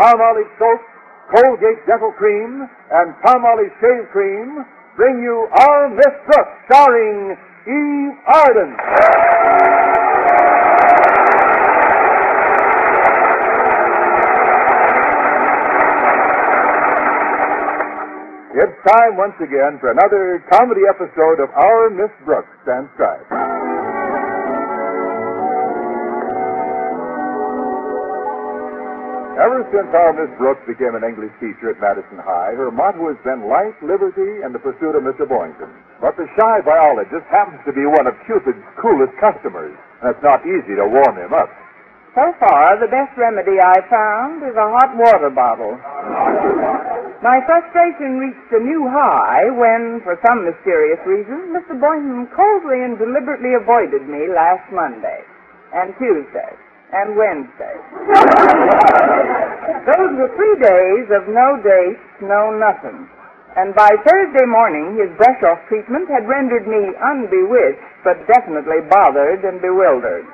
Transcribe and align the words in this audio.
Palmolive 0.00 0.48
Soap, 0.58 0.80
Colgate 1.28 1.84
Dental 1.86 2.10
Cream, 2.16 2.66
and 2.90 3.12
Palmolive 3.20 3.68
Shave 3.84 4.08
Cream 4.12 4.64
bring 4.96 5.20
you 5.20 5.46
Our 5.52 5.90
Miss 5.90 6.16
Brooks, 6.24 6.56
starring 6.64 7.36
Eve 7.68 8.16
Arden. 8.24 8.72
It's 18.56 18.88
time 18.88 19.18
once 19.18 19.36
again 19.36 19.76
for 19.80 19.90
another 19.90 20.42
comedy 20.50 20.80
episode 20.88 21.44
of 21.44 21.50
Our 21.50 21.90
Miss 21.90 22.10
Brooks 22.24 22.48
and 22.66 22.88
Stripes. 22.94 23.49
Since 29.70 29.94
our 29.94 30.10
Miss 30.10 30.34
Brooks 30.34 30.66
became 30.66 30.98
an 30.98 31.06
English 31.06 31.30
teacher 31.38 31.70
at 31.70 31.78
Madison 31.78 32.18
High, 32.18 32.58
her 32.58 32.74
motto 32.74 33.06
has 33.06 33.20
been 33.22 33.46
life, 33.46 33.78
liberty, 33.86 34.42
and 34.42 34.50
the 34.50 34.58
pursuit 34.58 34.98
of 34.98 35.06
Mr. 35.06 35.22
Boynton. 35.22 35.70
But 36.02 36.18
the 36.18 36.26
shy 36.34 36.58
biologist 36.66 37.22
happens 37.30 37.62
to 37.62 37.72
be 37.72 37.86
one 37.86 38.10
of 38.10 38.18
Cupid's 38.26 38.66
coolest 38.82 39.14
customers, 39.22 39.70
and 40.02 40.10
it's 40.10 40.26
not 40.26 40.42
easy 40.42 40.74
to 40.74 40.90
warm 40.90 41.14
him 41.14 41.30
up. 41.30 41.54
So 42.18 42.34
far, 42.42 42.82
the 42.82 42.90
best 42.90 43.14
remedy 43.14 43.62
I 43.62 43.78
found 43.86 44.42
is 44.42 44.58
a 44.58 44.70
hot 44.74 44.90
water 44.98 45.30
bottle. 45.30 45.78
My 47.22 47.38
frustration 47.46 48.18
reached 48.18 48.50
a 48.50 48.58
new 48.58 48.90
high 48.90 49.54
when, 49.54 50.02
for 50.02 50.18
some 50.26 50.50
mysterious 50.50 50.98
reason, 51.06 51.54
Mr. 51.54 51.78
Boynton 51.78 52.26
coldly 52.34 52.82
and 52.82 52.98
deliberately 52.98 53.54
avoided 53.54 54.02
me 54.10 54.26
last 54.34 54.66
Monday 54.74 55.22
and 55.70 55.94
Tuesday 55.94 56.58
and 56.92 57.16
Wednesday. 57.16 57.76
Those 59.86 60.12
were 60.18 60.30
three 60.36 60.56
days 60.60 61.06
of 61.14 61.30
no 61.30 61.56
dates, 61.62 62.04
no 62.22 62.50
nothing. 62.52 63.08
And 63.56 63.74
by 63.74 63.90
Thursday 64.06 64.46
morning, 64.46 64.94
his 64.94 65.10
brush-off 65.18 65.58
treatment 65.66 66.06
had 66.06 66.28
rendered 66.30 66.70
me 66.70 66.94
unbewitched, 67.02 67.82
but 68.04 68.22
definitely 68.30 68.86
bothered 68.86 69.42
and 69.42 69.58
bewildered. 69.58 70.26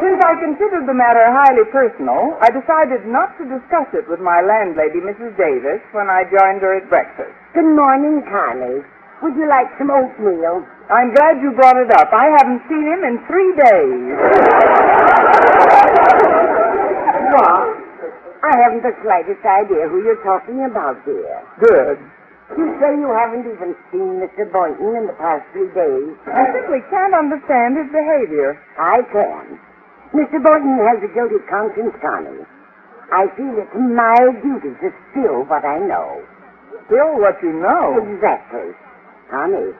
Since 0.00 0.18
I 0.24 0.38
considered 0.40 0.88
the 0.88 0.96
matter 0.96 1.20
highly 1.28 1.68
personal, 1.68 2.38
I 2.40 2.48
decided 2.48 3.04
not 3.04 3.36
to 3.36 3.44
discuss 3.44 3.90
it 3.92 4.08
with 4.08 4.20
my 4.20 4.40
landlady, 4.40 5.02
Mrs. 5.04 5.36
Davis, 5.36 5.82
when 5.92 6.08
I 6.08 6.24
joined 6.24 6.62
her 6.64 6.78
at 6.80 6.88
breakfast. 6.88 7.34
Good 7.52 7.68
morning, 7.68 8.22
Connie. 8.24 8.80
Would 9.22 9.36
you 9.36 9.46
like 9.48 9.68
some 9.76 9.90
oatmeal? 9.90 10.64
I'm 10.88 11.12
glad 11.12 11.40
you 11.44 11.52
brought 11.52 11.76
it 11.76 11.92
up. 11.92 12.08
I 12.12 12.32
haven't 12.40 12.62
seen 12.68 12.84
him 12.88 13.04
in 13.04 13.20
three 13.28 13.52
days. 13.52 14.16
What? 17.36 17.68
I 18.40 18.52
haven't 18.64 18.82
the 18.82 18.96
slightest 19.04 19.44
idea 19.44 19.86
who 19.92 20.00
you're 20.02 20.24
talking 20.24 20.64
about, 20.64 21.04
dear. 21.04 21.44
Good. 21.60 21.98
You 22.56 22.66
say 22.80 22.96
you 22.98 23.12
haven't 23.12 23.46
even 23.46 23.76
seen 23.92 24.18
Mr. 24.18 24.48
Boynton 24.50 24.96
in 24.96 25.06
the 25.06 25.14
past 25.20 25.44
three 25.52 25.70
days? 25.70 26.16
I 26.26 26.50
simply 26.50 26.80
can't 26.90 27.14
understand 27.14 27.76
his 27.76 27.86
behavior. 27.92 28.58
I 28.80 29.04
can. 29.12 29.60
Mr. 30.16 30.42
Boynton 30.42 30.80
has 30.82 30.98
a 31.04 31.10
guilty 31.14 31.38
conscience, 31.46 31.94
Connie. 32.02 32.42
I 33.12 33.28
feel 33.36 33.54
it's 33.54 33.76
my 33.76 34.18
duty 34.42 34.74
to 34.82 34.88
spill 35.12 35.44
what 35.46 35.62
I 35.62 35.78
know. 35.78 36.24
Still 36.90 37.20
what 37.20 37.38
you 37.44 37.52
know. 37.52 38.02
Exactly. 38.16 38.74
Connie, 39.30 39.72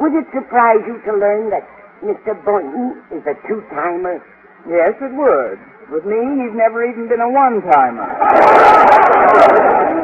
would 0.00 0.12
it 0.14 0.26
surprise 0.34 0.82
you 0.86 1.00
to 1.06 1.12
learn 1.16 1.48
that 1.50 1.64
Mr. 2.02 2.34
Boynton 2.44 3.00
is 3.14 3.22
a 3.24 3.34
two-timer? 3.48 4.20
Yes, 4.68 4.94
it 5.00 5.14
would. 5.14 5.58
With 5.88 6.04
me, 6.04 6.42
he's 6.42 6.52
never 6.54 6.84
even 6.84 7.08
been 7.08 7.20
a 7.20 7.30
one-timer. 7.30 8.06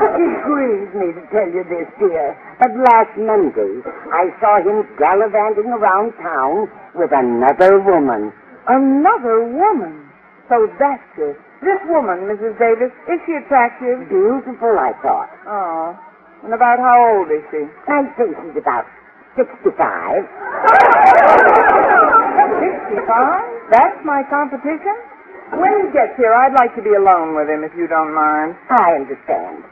It 0.00 0.42
grieves 0.44 0.92
me 0.94 1.12
to 1.12 1.22
tell 1.32 1.48
you 1.48 1.64
this, 1.64 1.88
dear, 1.98 2.36
but 2.58 2.70
last 2.76 3.16
Monday 3.16 3.80
I 4.12 4.28
saw 4.40 4.60
him 4.60 4.84
gallivanting 4.98 5.70
around 5.70 6.12
town 6.20 6.68
with 6.94 7.10
another 7.12 7.80
woman. 7.80 8.32
Another 8.66 9.44
woman. 9.44 10.08
So 10.48 10.68
that's 10.78 11.02
it. 11.16 11.38
This 11.62 11.80
woman, 11.88 12.26
Mrs. 12.28 12.58
Davis, 12.58 12.92
is 13.08 13.20
she 13.24 13.32
attractive? 13.34 14.08
Beautiful, 14.08 14.76
I 14.78 14.92
thought. 15.00 15.30
Oh. 15.46 15.96
And 16.44 16.54
about 16.54 16.78
how 16.80 16.96
old 17.20 17.28
is 17.28 17.44
she? 17.52 17.68
I 17.88 18.00
think 18.16 18.32
she's 18.32 18.56
about 18.56 18.86
65. 19.36 19.70
65? 19.70 20.24
That's 23.70 24.00
my 24.04 24.22
competition? 24.32 24.96
When 25.52 25.72
he 25.84 25.92
gets 25.92 26.16
here, 26.16 26.32
I'd 26.32 26.54
like 26.56 26.74
to 26.78 26.82
be 26.82 26.94
alone 26.94 27.34
with 27.34 27.50
him, 27.50 27.64
if 27.66 27.74
you 27.76 27.86
don't 27.90 28.14
mind. 28.14 28.54
I 28.70 28.94
understand. 28.96 29.64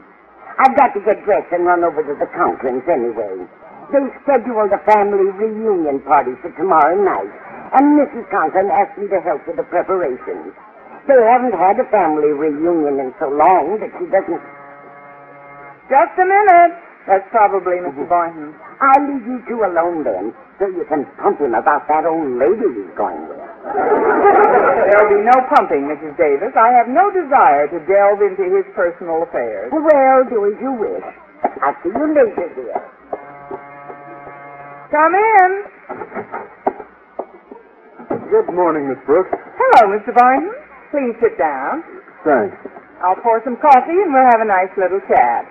I've 0.59 0.75
got 0.75 0.91
to 0.93 0.99
get 1.01 1.23
dressed 1.23 1.49
and 1.55 1.65
run 1.65 1.83
over 1.87 2.03
to 2.03 2.13
the 2.19 2.27
Conklins 2.35 2.83
anyway. 2.85 3.47
They 3.89 4.03
scheduled 4.21 4.69
a 4.75 4.81
family 4.85 5.31
reunion 5.33 6.03
party 6.05 6.35
for 6.43 6.51
tomorrow 6.53 6.93
night, 6.99 7.31
and 7.79 7.97
Mrs. 7.97 8.27
Conklin 8.29 8.69
asked 8.69 8.99
me 8.99 9.07
to 9.09 9.19
help 9.23 9.41
with 9.47 9.55
the 9.57 9.63
preparations. 9.65 10.53
They 11.07 11.17
haven't 11.17 11.55
had 11.57 11.79
a 11.79 11.87
family 11.89 12.29
reunion 12.35 12.99
in 12.99 13.15
so 13.17 13.29
long 13.33 13.79
that 13.81 13.89
she 13.97 14.05
doesn't. 14.11 14.43
Just 15.89 16.13
a 16.21 16.25
minute. 16.25 16.73
That's 17.09 17.25
probably 17.33 17.81
Mr. 17.81 18.05
Boynton. 18.05 18.53
I'll 18.77 19.01
leave 19.09 19.25
you 19.25 19.41
two 19.49 19.65
alone 19.65 20.05
then, 20.05 20.29
so 20.61 20.69
you 20.69 20.85
can 20.85 21.09
pump 21.17 21.41
him 21.41 21.57
about 21.57 21.89
that 21.89 22.05
old 22.05 22.37
lady 22.37 22.69
he's 22.77 22.93
going 22.93 23.25
with. 23.25 23.41
There'll 24.85 25.09
be 25.09 25.25
no 25.25 25.37
pumping, 25.49 25.89
Mrs. 25.89 26.13
Davis. 26.21 26.53
I 26.53 26.69
have 26.77 26.85
no 26.85 27.09
desire 27.09 27.65
to 27.73 27.81
delve 27.89 28.21
into 28.21 28.45
his 28.53 28.69
personal 28.77 29.25
affairs. 29.25 29.73
Well, 29.73 30.21
do 30.29 30.45
as 30.53 30.57
you 30.61 30.71
wish. 30.77 31.07
I'll 31.65 31.73
see 31.81 31.89
you 31.89 32.05
later, 32.13 32.47
dear. 32.53 32.77
Come 34.93 35.13
in. 35.17 35.49
Good 38.29 38.53
morning, 38.53 38.85
Miss 38.93 39.01
Brooks. 39.09 39.33
Hello, 39.33 39.89
Mr. 39.97 40.13
Boynton. 40.13 40.53
Please 40.93 41.17
sit 41.17 41.37
down. 41.41 41.81
Thanks. 42.21 42.53
I'll 43.01 43.17
pour 43.25 43.41
some 43.43 43.57
coffee 43.57 43.97
and 43.97 44.13
we'll 44.13 44.29
have 44.29 44.41
a 44.41 44.45
nice 44.45 44.69
little 44.77 45.01
chat. 45.09 45.49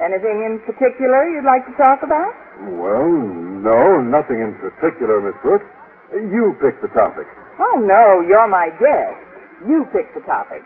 Anything 0.00 0.42
in 0.48 0.60
particular 0.64 1.28
you'd 1.28 1.44
like 1.44 1.64
to 1.68 1.74
talk 1.76 2.02
about? 2.02 2.32
Well, 2.78 3.08
no, 3.08 4.00
nothing 4.00 4.40
in 4.40 4.54
particular, 4.58 5.20
Miss 5.20 5.36
Brooks. 5.42 5.66
You 6.12 6.56
pick 6.60 6.80
the 6.80 6.88
topic. 6.92 7.26
Oh, 7.60 7.80
no, 7.80 8.20
you're 8.26 8.48
my 8.48 8.68
guest. 8.80 9.16
You 9.68 9.86
pick 9.92 10.12
the 10.14 10.20
topic. 10.26 10.62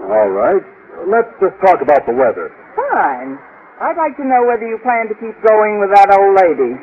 All 0.00 0.30
right. 0.30 0.62
Let's 1.06 1.30
just 1.40 1.54
talk 1.62 1.82
about 1.82 2.06
the 2.06 2.14
weather. 2.14 2.50
Fine. 2.74 3.38
I'd 3.80 3.96
like 3.96 4.16
to 4.16 4.24
know 4.26 4.42
whether 4.46 4.66
you 4.66 4.78
plan 4.82 5.06
to 5.06 5.14
keep 5.14 5.36
going 5.46 5.78
with 5.78 5.90
that 5.94 6.10
old 6.10 6.34
lady. 6.34 6.74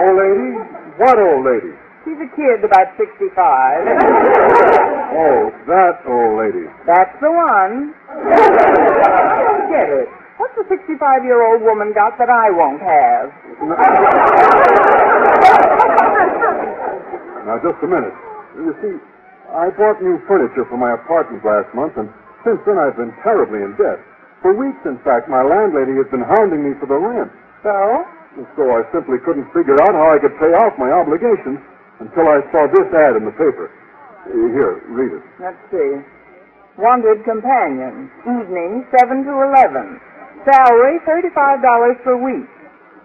Old 0.00 0.16
lady? 0.16 0.50
What 0.96 1.18
old 1.18 1.44
lady? 1.44 1.74
She's 2.10 2.18
a 2.26 2.30
kid 2.34 2.66
about 2.66 2.90
65. 2.98 3.30
Oh, 5.10 5.50
that 5.66 6.06
old 6.06 6.38
lady. 6.38 6.70
That's 6.86 7.10
the 7.18 7.26
one. 7.30 7.90
Don't 8.14 9.66
get 9.66 9.90
it. 9.90 10.06
What's 10.38 10.54
a 10.54 10.62
65 10.70 11.26
year 11.26 11.42
old 11.42 11.62
woman 11.66 11.90
got 11.92 12.14
that 12.18 12.30
I 12.30 12.46
won't 12.50 12.78
have? 12.78 13.26
Now, 17.46 17.58
just 17.58 17.82
a 17.82 17.88
minute. 17.90 18.14
You 18.54 18.70
see, 18.78 18.94
I 19.50 19.74
bought 19.74 19.98
new 19.98 20.22
furniture 20.30 20.62
for 20.70 20.78
my 20.78 20.94
apartment 20.94 21.42
last 21.42 21.74
month, 21.74 21.98
and 21.98 22.06
since 22.46 22.62
then 22.66 22.78
I've 22.78 22.94
been 22.94 23.10
terribly 23.26 23.66
in 23.66 23.74
debt. 23.74 23.98
For 24.42 24.54
weeks, 24.54 24.78
in 24.86 24.98
fact, 25.02 25.26
my 25.26 25.42
landlady 25.42 25.98
has 25.98 26.06
been 26.14 26.22
hounding 26.22 26.62
me 26.62 26.78
for 26.78 26.86
the 26.86 26.94
rent. 26.98 27.32
So? 27.66 27.74
And 28.38 28.46
so 28.54 28.62
I 28.70 28.86
simply 28.94 29.18
couldn't 29.26 29.50
figure 29.50 29.74
out 29.82 29.90
how 29.90 30.14
I 30.14 30.22
could 30.22 30.38
pay 30.38 30.54
off 30.54 30.78
my 30.78 30.94
obligations 30.94 31.58
until 32.00 32.26
I 32.28 32.40
saw 32.50 32.66
this 32.72 32.88
ad 32.96 33.16
in 33.16 33.24
the 33.28 33.36
paper. 33.36 33.68
Uh, 34.26 34.32
Here, 34.56 34.80
read 34.88 35.12
it. 35.20 35.24
Let's 35.40 35.60
see. 35.72 35.90
Wanted 36.80 37.24
companion. 37.28 38.08
Evening, 38.24 38.84
7 38.96 39.24
to 39.24 39.32
11. 39.52 40.00
Salary, 40.48 40.96
$35 41.04 42.04
per 42.04 42.16
week. 42.16 42.48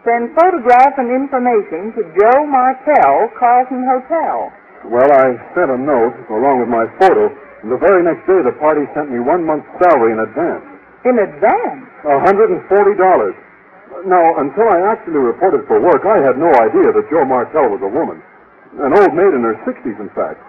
Send 0.07 0.31
photograph 0.37 0.95
and 1.01 1.09
information 1.11 1.91
to 1.97 2.01
Joe 2.15 2.45
Martell, 2.45 3.27
Carlton 3.35 3.83
Hotel. 3.83 4.53
Well, 4.85 5.09
I 5.11 5.33
sent 5.57 5.73
a 5.73 5.79
note 5.81 6.13
along 6.29 6.61
with 6.61 6.69
my 6.69 6.85
photo, 7.01 7.33
and 7.65 7.73
the 7.73 7.81
very 7.81 8.05
next 8.05 8.21
day 8.29 8.37
the 8.45 8.53
party 8.61 8.85
sent 8.93 9.09
me 9.09 9.17
one 9.19 9.41
month's 9.43 9.65
salary 9.81 10.13
in 10.13 10.21
advance. 10.21 10.61
In 11.09 11.17
advance? 11.17 11.89
A 12.05 12.21
hundred 12.21 12.53
and 12.53 12.61
forty 12.69 12.93
dollars. 12.93 13.33
Now, 14.05 14.21
until 14.37 14.69
I 14.69 14.93
actually 14.93 15.25
reported 15.25 15.65
for 15.65 15.81
work, 15.81 16.05
I 16.05 16.21
had 16.21 16.37
no 16.37 16.53
idea 16.53 16.93
that 16.93 17.09
Joe 17.09 17.25
Martell 17.25 17.73
was 17.73 17.81
a 17.81 17.89
woman. 17.89 18.21
An 18.75 18.91
old 18.91 19.13
maid 19.15 19.31
in 19.31 19.43
her 19.47 19.55
sixties, 19.63 19.95
in 19.99 20.09
fact. 20.11 20.39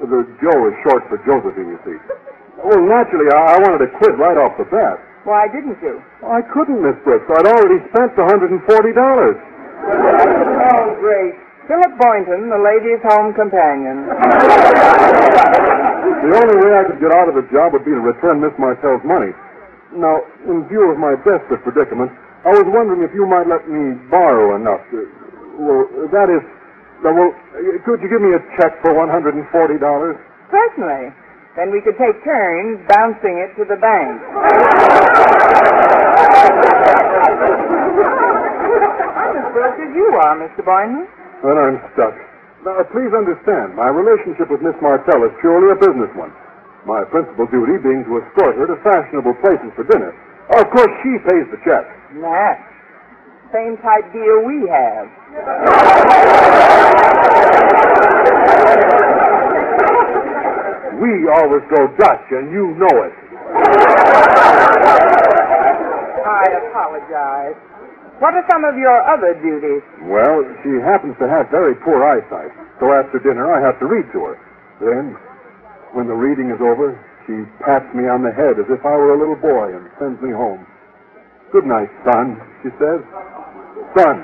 The 0.00 0.24
Joe 0.40 0.60
is 0.68 0.74
short 0.84 1.04
for 1.08 1.16
Josephine, 1.28 1.76
you 1.76 1.80
see. 1.84 1.98
Well, 2.60 2.80
naturally, 2.84 3.28
I, 3.32 3.56
I 3.56 3.58
wanted 3.64 3.84
to 3.88 3.90
quit 4.00 4.16
right 4.20 4.36
off 4.36 4.56
the 4.56 4.64
bat. 4.68 5.00
Why 5.24 5.48
didn't 5.48 5.76
you? 5.84 6.00
I 6.24 6.40
couldn't, 6.52 6.80
Miss 6.80 6.96
Brooks. 7.04 7.28
I'd 7.28 7.48
already 7.48 7.80
spent 7.92 8.16
the 8.16 8.24
hundred 8.24 8.52
and 8.52 8.60
forty 8.64 8.92
dollars. 8.96 9.36
Oh, 9.36 10.96
great. 11.00 11.36
Philip 11.68 11.92
Boynton, 12.00 12.48
the 12.50 12.58
lady's 12.60 13.00
home 13.04 13.32
companion. 13.32 14.08
The 16.20 16.32
only 16.36 16.56
way 16.60 16.72
I 16.76 16.84
could 16.84 17.00
get 17.00 17.12
out 17.12 17.28
of 17.28 17.36
the 17.36 17.46
job 17.52 17.72
would 17.72 17.84
be 17.84 17.92
to 17.92 18.00
return 18.00 18.40
Miss 18.40 18.52
Martell's 18.58 19.04
money. 19.04 19.32
Now, 19.94 20.20
in 20.48 20.66
view 20.68 20.90
of 20.90 20.98
my 20.98 21.14
desperate 21.22 21.62
predicament, 21.62 22.10
I 22.44 22.56
was 22.56 22.64
wondering 22.68 23.04
if 23.04 23.12
you 23.14 23.24
might 23.28 23.46
let 23.46 23.68
me 23.68 23.94
borrow 24.10 24.56
enough. 24.56 24.80
To, 24.90 25.04
well, 25.60 25.84
that 26.10 26.28
is, 26.32 26.42
uh, 27.04 27.12
well, 27.12 27.32
could 27.84 28.00
you 28.04 28.08
give 28.08 28.20
me 28.22 28.32
a 28.36 28.42
check 28.60 28.76
for 28.82 28.92
$140? 28.92 29.40
Certainly. 30.50 31.02
Then 31.56 31.70
we 31.74 31.80
could 31.82 31.98
take 31.98 32.14
turns 32.24 32.78
bouncing 32.86 33.42
it 33.42 33.50
to 33.58 33.64
the 33.66 33.76
bank. 33.76 34.20
I'm 38.00 39.32
as 39.36 39.48
broke 39.52 39.78
as 39.82 39.92
you 39.92 40.06
are, 40.22 40.34
Mr. 40.38 40.62
Boynton. 40.64 41.04
Then 41.42 41.56
I'm 41.58 41.76
stuck. 41.92 42.14
Now, 42.64 42.84
please 42.92 43.10
understand, 43.16 43.74
my 43.74 43.88
relationship 43.88 44.52
with 44.52 44.60
Miss 44.60 44.76
Martell 44.84 45.24
is 45.24 45.32
purely 45.40 45.72
a 45.72 45.78
business 45.80 46.12
one. 46.14 46.30
My 46.86 47.04
principal 47.08 47.48
duty 47.48 47.80
being 47.82 48.04
to 48.08 48.20
escort 48.20 48.56
her 48.56 48.66
to 48.68 48.76
fashionable 48.84 49.34
places 49.40 49.72
for 49.76 49.84
dinner. 49.88 50.12
Of 50.56 50.64
course, 50.70 50.92
she 51.02 51.12
pays 51.28 51.46
the 51.50 51.58
check. 51.64 51.84
Match. 52.16 52.69
Same 53.52 53.76
type 53.82 54.06
deal 54.12 54.46
we 54.46 54.68
have. 54.70 55.10
We 61.02 61.26
always 61.32 61.64
go 61.72 61.88
Dutch, 61.98 62.26
and 62.30 62.52
you 62.52 62.76
know 62.78 62.96
it. 63.02 63.14
I 66.22 66.44
apologize. 66.70 67.56
What 68.20 68.34
are 68.36 68.44
some 68.52 68.62
of 68.68 68.76
your 68.76 69.00
other 69.08 69.34
duties? 69.40 69.82
Well, 70.06 70.44
she 70.62 70.76
happens 70.84 71.16
to 71.18 71.26
have 71.26 71.50
very 71.50 71.74
poor 71.74 72.04
eyesight, 72.04 72.52
so 72.78 72.92
after 72.92 73.18
dinner 73.18 73.50
I 73.50 73.64
have 73.64 73.80
to 73.80 73.86
read 73.86 74.06
to 74.12 74.20
her. 74.30 74.36
Then, 74.78 75.16
when 75.96 76.06
the 76.06 76.14
reading 76.14 76.50
is 76.52 76.60
over, 76.60 76.94
she 77.26 77.48
pats 77.64 77.88
me 77.96 78.06
on 78.06 78.22
the 78.22 78.30
head 78.30 78.60
as 78.60 78.68
if 78.70 78.84
I 78.84 78.94
were 78.94 79.14
a 79.14 79.18
little 79.18 79.40
boy 79.40 79.74
and 79.74 79.90
sends 79.98 80.20
me 80.22 80.30
home. 80.30 80.66
Good 81.50 81.64
night, 81.66 81.88
son, 82.04 82.38
she 82.62 82.68
says. 82.78 83.02
Son. 83.96 84.16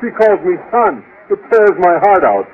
She 0.00 0.10
calls 0.14 0.40
me 0.44 0.56
son. 0.70 1.02
It 1.30 1.40
tears 1.50 1.76
my 1.80 1.96
heart 2.04 2.24
out. 2.24 2.46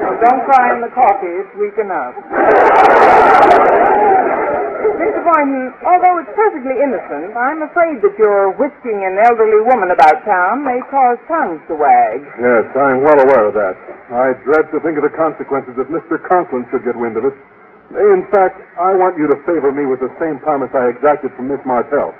Now, 0.00 0.16
don't 0.24 0.42
cry 0.48 0.72
in 0.72 0.80
the 0.80 0.88
coffee. 0.96 1.28
It's 1.28 1.52
weak 1.60 1.76
enough. 1.76 2.16
Mr. 5.00 5.20
Boynton, 5.24 5.72
although 5.84 6.16
it's 6.20 6.32
perfectly 6.36 6.76
innocent, 6.80 7.36
I'm 7.36 7.60
afraid 7.64 8.00
that 8.04 8.16
your 8.16 8.52
whisking 8.56 9.04
an 9.04 9.20
elderly 9.20 9.60
woman 9.68 9.92
about 9.92 10.24
town 10.24 10.64
may 10.64 10.80
cause 10.88 11.20
tongues 11.28 11.60
to 11.68 11.74
wag. 11.76 12.24
Yes, 12.40 12.64
I'm 12.76 13.04
well 13.04 13.20
aware 13.20 13.48
of 13.48 13.54
that. 13.56 13.76
I 14.12 14.32
dread 14.44 14.68
to 14.72 14.80
think 14.80 14.96
of 14.96 15.04
the 15.04 15.12
consequences 15.16 15.76
if 15.76 15.88
Mr. 15.92 16.16
Conklin 16.24 16.64
should 16.72 16.84
get 16.84 16.96
wind 16.96 17.16
of 17.20 17.24
it. 17.28 17.36
In 17.96 18.24
fact, 18.32 18.60
I 18.80 18.94
want 18.96 19.18
you 19.18 19.26
to 19.28 19.36
favor 19.44 19.72
me 19.72 19.84
with 19.84 20.00
the 20.00 20.12
same 20.22 20.38
promise 20.40 20.70
I 20.72 20.88
exacted 20.94 21.34
from 21.36 21.48
Miss 21.50 21.60
Martell. 21.66 22.14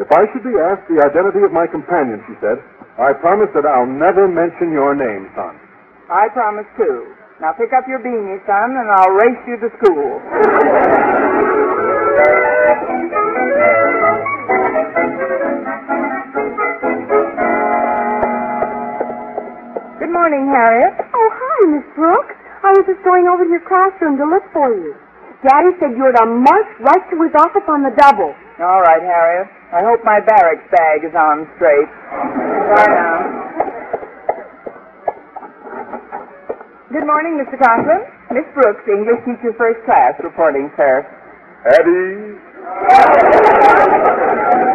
If 0.00 0.10
I 0.10 0.24
should 0.32 0.42
be 0.42 0.56
asked 0.56 0.88
the 0.88 1.04
identity 1.04 1.44
of 1.44 1.52
my 1.52 1.68
companion, 1.68 2.24
she 2.26 2.34
said, 2.40 2.58
I 2.98 3.12
promise 3.20 3.48
that 3.54 3.64
I'll 3.64 3.86
never 3.88 4.28
mention 4.28 4.70
your 4.72 4.94
name, 4.94 5.30
son. 5.34 5.56
I 6.10 6.28
promise 6.32 6.66
too. 6.76 7.14
Now 7.40 7.52
pick 7.52 7.72
up 7.72 7.88
your 7.88 7.98
beanie, 7.98 8.38
son, 8.46 8.76
and 8.76 8.88
I'll 8.90 9.10
race 9.16 9.40
you 9.48 9.56
to 9.64 9.68
school. 9.80 10.20
Good 20.00 20.10
morning, 20.10 20.48
Harriet. 20.50 20.94
Oh, 21.14 21.28
hi, 21.30 21.58
Miss 21.70 21.86
Brooks. 21.94 22.34
I 22.64 22.72
was 22.74 22.84
just 22.88 23.02
going 23.04 23.28
over 23.28 23.44
to 23.44 23.50
your 23.50 23.62
classroom 23.68 24.16
to 24.18 24.26
look 24.26 24.42
for 24.52 24.70
you. 24.74 24.94
Daddy 25.46 25.74
said 25.78 25.94
you 25.98 26.02
were 26.06 26.14
to 26.14 26.26
march 26.26 26.70
right 26.82 27.02
to 27.10 27.16
his 27.22 27.34
office 27.38 27.66
on 27.68 27.82
the 27.82 27.94
double. 27.98 28.34
All 28.62 28.80
right, 28.82 29.02
Harriet. 29.02 29.48
I 29.74 29.82
hope 29.82 30.02
my 30.04 30.18
barracks 30.22 30.66
bag 30.70 31.02
is 31.06 31.14
on 31.14 31.46
straight. 31.58 31.90
Good 36.92 37.06
morning, 37.08 37.40
Mr. 37.40 37.56
Conklin. 37.56 38.04
Miss 38.36 38.44
Brooks, 38.54 38.84
English 38.86 39.24
teacher 39.24 39.52
first 39.56 39.80
class, 39.88 40.12
reporting, 40.22 40.70
sir. 40.76 41.02
Eddie? 41.66 42.36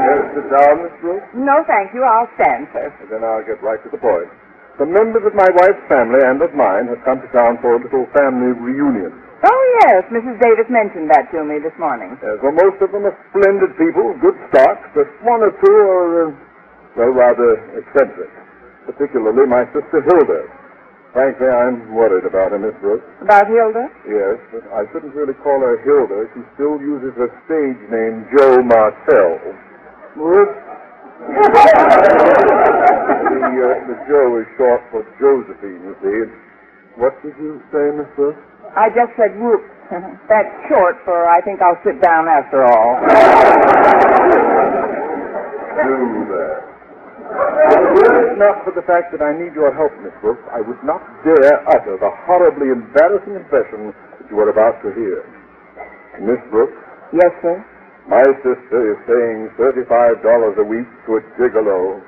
yes, 0.04 0.19
sit 0.34 0.48
down, 0.50 0.75
Miss 0.84 0.95
Brooks. 1.00 1.28
No, 1.38 1.62
thank 1.69 1.94
you. 1.94 2.01
I'll 2.04 2.28
stand, 2.36 2.68
sir. 2.74 2.89
Then 3.10 3.24
I'll 3.24 3.45
get 3.45 3.62
right 3.62 3.78
to 3.86 3.90
the 3.94 4.01
point. 4.01 4.28
The 4.81 4.86
members 4.90 5.24
of 5.25 5.33
my 5.38 5.48
wife's 5.57 5.81
family 5.90 6.22
and 6.22 6.42
of 6.42 6.54
mine 6.54 6.90
have 6.90 7.01
come 7.06 7.22
to 7.22 7.30
town 7.33 7.57
for 7.62 7.78
a 7.78 7.80
little 7.81 8.06
family 8.13 8.51
reunion. 8.54 9.13
Oh, 9.45 9.62
yes. 9.86 10.04
Mrs. 10.10 10.42
Davis 10.42 10.66
mentioned 10.69 11.10
that 11.13 11.30
to 11.33 11.45
me 11.45 11.62
this 11.62 11.74
morning. 11.78 12.18
Yes, 12.22 12.42
well, 12.42 12.54
most 12.54 12.81
of 12.81 12.90
them 12.92 13.06
are 13.06 13.13
splendid 13.30 13.78
people, 13.78 14.18
good 14.22 14.38
stock, 14.50 14.81
but 14.98 15.06
one 15.22 15.45
or 15.45 15.54
two 15.62 15.75
are, 15.86 16.33
uh, 16.33 16.33
well, 16.97 17.13
rather 17.13 17.61
eccentric. 17.77 18.29
Particularly 18.89 19.45
my 19.45 19.65
sister 19.71 20.01
Hilda. 20.01 20.49
Frankly, 21.13 21.47
I'm 21.47 21.94
worried 21.94 22.25
about 22.25 22.51
her, 22.51 22.59
Miss 22.59 22.73
Brooks. 22.81 23.05
About 23.21 23.47
Hilda? 23.47 23.88
Yes, 24.05 24.38
but 24.51 24.65
I 24.73 24.83
shouldn't 24.91 25.13
really 25.15 25.33
call 25.45 25.61
her 25.61 25.77
Hilda. 25.85 26.25
She 26.35 26.41
still 26.57 26.81
uses 26.81 27.13
her 27.17 27.29
stage 27.45 27.79
name, 27.89 28.25
Joe 28.35 28.61
Martell. 28.61 29.39
Whoops. 30.17 30.57
the, 31.27 31.33
uh, 33.61 33.88
the 33.88 33.95
Joe 34.09 34.38
is 34.41 34.47
short 34.57 34.81
for 34.91 35.01
Josephine, 35.21 35.81
you 35.85 35.94
see. 36.01 36.25
What 36.97 37.13
did 37.21 37.38
you 37.38 37.61
say, 37.71 37.91
Miss 37.94 38.09
Brooks? 38.15 38.41
I 38.75 38.89
just 38.89 39.13
said 39.17 39.38
whoop. 39.39 39.61
That's 40.29 40.49
short 40.69 40.97
for 41.05 41.27
I 41.27 41.41
think 41.41 41.61
I'll 41.61 41.79
sit 41.85 42.01
down 42.01 42.27
after 42.27 42.63
all. 42.65 42.99
Do 45.81 46.25
that. 46.29 46.37
Were 47.97 48.29
it 48.29 48.38
not 48.38 48.61
for 48.63 48.71
the 48.77 48.85
fact 48.85 49.09
that 49.11 49.21
I 49.25 49.33
need 49.33 49.57
your 49.57 49.73
help, 49.73 49.89
Miss 50.05 50.13
Brooks, 50.21 50.44
I 50.53 50.61
would 50.61 50.77
not 50.85 51.01
dare 51.25 51.57
utter 51.65 51.97
the 51.97 52.11
horribly 52.29 52.69
embarrassing 52.69 53.33
confession 53.33 53.89
that 54.21 54.29
you 54.29 54.38
are 54.38 54.49
about 54.53 54.77
to 54.85 54.94
hear. 54.94 55.25
Miss 56.21 56.38
Brooks, 56.53 56.77
Yes, 57.13 57.31
sir. 57.41 57.57
my 58.07 58.21
sister 58.45 58.79
is 58.94 58.99
paying 59.09 59.49
$35 59.57 60.21
a 60.59 60.63
week 60.63 60.85
to 61.07 61.17
a 61.17 61.21
gigolo. 61.39 62.01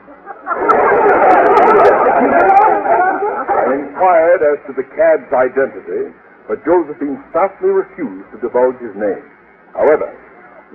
I 2.40 3.74
inquired 3.74 4.42
as 4.44 4.60
to 4.68 4.74
the 4.78 4.84
cad's 4.96 5.32
identity, 5.34 6.14
but 6.48 6.64
Josephine 6.66 7.18
stoutly 7.32 7.70
refused 7.70 8.30
to 8.32 8.38
divulge 8.42 8.78
his 8.82 8.94
name. 8.96 9.24
However, 9.74 10.10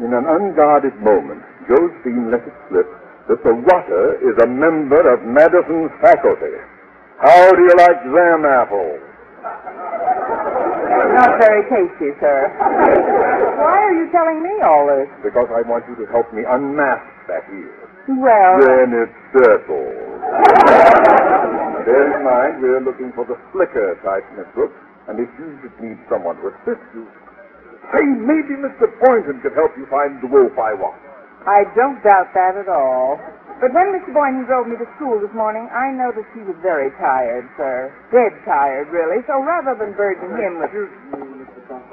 in 0.01 0.13
an 0.15 0.27
unguarded 0.27 0.97
moment, 1.03 1.43
Josephine 1.69 2.31
let 2.31 2.43
it 2.47 2.55
slip 2.71 2.89
the 3.29 3.53
rotter 3.53 4.21
is 4.21 4.37
a 4.43 4.47
member 4.49 5.01
of 5.13 5.23
Madison's 5.25 5.91
faculty. 6.01 6.55
How 7.21 7.51
do 7.53 7.63
you 7.63 7.75
like 7.79 8.01
them 8.05 8.45
apples? 8.45 9.01
Not 11.15 11.39
very 11.41 11.63
tasty, 11.71 12.11
sir. 12.21 12.51
Why 13.61 13.77
are 13.87 13.95
you 13.95 14.11
telling 14.13 14.43
me 14.43 14.51
all 14.65 14.87
this? 14.89 15.09
Because 15.23 15.49
I 15.55 15.63
want 15.69 15.85
you 15.89 15.95
to 16.05 16.07
help 16.13 16.29
me 16.35 16.43
unmask 16.49 17.05
that 17.29 17.45
heel. 17.49 17.71
Well, 18.21 18.61
Then 18.61 18.93
it's 18.93 19.17
settled. 19.33 19.97
Bear 21.85 22.05
in 22.17 22.25
mind, 22.25 22.61
we're 22.61 22.81
looking 22.85 23.13
for 23.15 23.25
the 23.25 23.37
slicker 23.53 23.97
type, 24.05 24.25
Miss 24.37 24.49
Brooks, 24.55 24.77
and 25.09 25.21
if 25.21 25.29
you 25.39 25.49
should 25.63 25.77
need 25.81 25.99
someone 26.09 26.37
to 26.41 26.49
assist 26.53 26.85
you, 26.97 27.05
say 27.93 28.05
maybe 28.05 28.57
Mr. 28.61 28.89
Boynton 29.05 29.41
could 29.45 29.53
help 29.53 29.73
you 29.77 29.85
find 29.93 30.21
the 30.21 30.29
wolf 30.29 30.53
I 30.57 30.73
want. 30.77 31.01
I 31.45 31.69
don't 31.77 32.01
doubt 32.01 32.33
that 32.33 32.57
at 32.57 32.69
all. 32.69 33.21
But 33.61 33.71
when 33.71 33.95
Mr. 33.95 34.11
Boynton 34.13 34.45
drove 34.45 34.67
me 34.67 34.77
to 34.77 34.89
school 34.97 35.21
this 35.21 35.33
morning, 35.33 35.69
I 35.71 35.93
noticed 35.95 36.27
he 36.35 36.43
was 36.43 36.57
very 36.65 36.91
tired, 36.99 37.47
sir. 37.57 37.93
Dead 38.11 38.35
tired, 38.45 38.89
really. 38.91 39.23
So 39.29 39.39
rather 39.41 39.79
than 39.79 39.95
burden 39.95 40.35
him 40.35 40.59
with... 40.59 40.73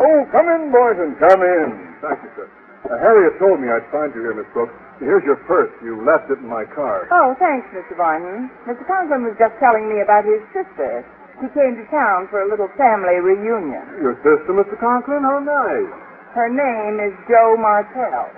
Oh, 0.01 0.20
come 0.34 0.48
in, 0.50 0.72
Boynton, 0.74 1.15
come 1.22 1.41
in. 1.43 1.67
Thank 2.01 2.20
you, 2.25 2.31
sir. 2.36 2.48
Uh, 2.89 2.98
Harriet 2.98 3.38
told 3.38 3.62
me 3.62 3.70
I'd 3.70 3.86
find 3.93 4.10
you 4.17 4.25
here, 4.25 4.34
Miss 4.34 4.50
Brooks. 4.58 4.74
Here's 4.98 5.22
your 5.24 5.38
purse. 5.46 5.70
You 5.86 6.01
left 6.01 6.34
it 6.34 6.41
in 6.41 6.50
my 6.50 6.65
car. 6.65 7.05
Oh, 7.13 7.38
thanks, 7.38 7.70
Mr. 7.72 7.93
Boynton. 7.93 8.50
Mr. 8.65 8.81
Conklin 8.89 9.22
was 9.22 9.38
just 9.38 9.53
telling 9.62 9.86
me 9.86 10.01
about 10.01 10.25
his 10.25 10.41
sister. 10.50 11.05
She 11.38 11.48
came 11.53 11.77
to 11.77 11.86
town 11.93 12.25
for 12.34 12.41
a 12.41 12.50
little 12.50 12.70
family 12.77 13.22
reunion. 13.22 13.86
Your 14.01 14.17
sister, 14.25 14.50
Mr. 14.50 14.74
Conklin? 14.81 15.22
How 15.22 15.38
nice. 15.38 15.93
Her 16.34 16.50
name 16.50 16.98
is 17.00 17.13
Joe 17.29 17.53
Martell. 17.53 18.34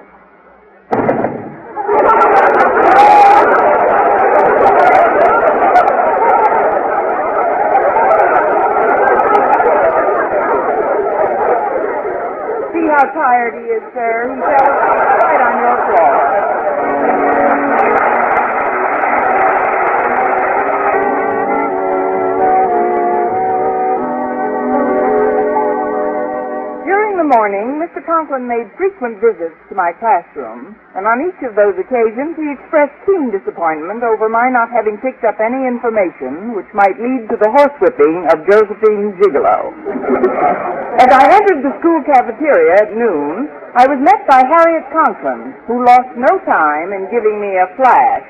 is. 13.51 13.59
He 13.59 14.39
right 15.19 15.41
on 15.43 15.55
your 15.59 15.77
floor. 15.91 16.13
During 26.87 27.17
the 27.17 27.27
morning, 27.27 27.83
Mr. 27.83 27.99
Conklin 28.05 28.47
made 28.47 28.71
frequent 28.77 29.19
visits 29.19 29.55
to 29.67 29.75
my 29.75 29.91
classroom, 29.99 30.75
and 30.95 31.03
on 31.03 31.19
each 31.27 31.39
of 31.43 31.55
those 31.55 31.75
occasions 31.75 32.39
he 32.39 32.47
expressed 32.47 32.95
keen 33.05 33.27
disappointment 33.31 34.03
over 34.03 34.29
my 34.29 34.47
not 34.47 34.71
having 34.71 34.95
picked 35.03 35.23
up 35.27 35.39
any 35.43 35.67
information 35.67 36.55
which 36.55 36.67
might 36.73 36.95
lead 36.95 37.27
to 37.27 37.35
the 37.35 37.51
horsewhipping 37.51 38.31
of 38.31 38.39
Josephine 38.47 39.19
Gigolo. 39.19 39.75
As 40.93 41.09
I 41.09 41.25
entered 41.25 41.65
the 41.65 41.73
school 41.81 41.99
cafeteria 42.05 42.85
at 42.85 42.93
noon, 42.93 43.49
I 43.73 43.89
was 43.89 43.97
met 43.97 44.21
by 44.29 44.45
Harriet 44.45 44.85
Conklin, 44.93 45.57
who 45.65 45.81
lost 45.81 46.13
no 46.13 46.29
time 46.45 46.93
in 46.93 47.09
giving 47.09 47.41
me 47.41 47.57
a 47.57 47.65
flash. 47.73 48.21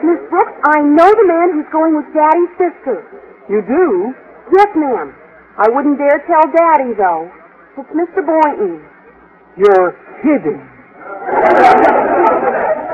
Miss 0.00 0.20
Brooks, 0.32 0.56
I 0.64 0.80
know 0.80 1.12
the 1.12 1.28
man 1.28 1.52
who's 1.52 1.68
going 1.68 1.92
with 1.96 2.08
Daddy's 2.16 2.52
sister. 2.56 3.04
You 3.52 3.60
do? 3.68 4.16
Yes, 4.52 4.68
ma'am. 4.76 5.12
I 5.60 5.68
wouldn't 5.68 5.98
dare 6.00 6.24
tell 6.24 6.48
Daddy, 6.56 6.96
though. 6.96 7.28
It's 7.76 7.92
Mr. 7.92 8.24
Boynton. 8.24 8.80
You're 9.60 9.92
kidding. 10.24 10.64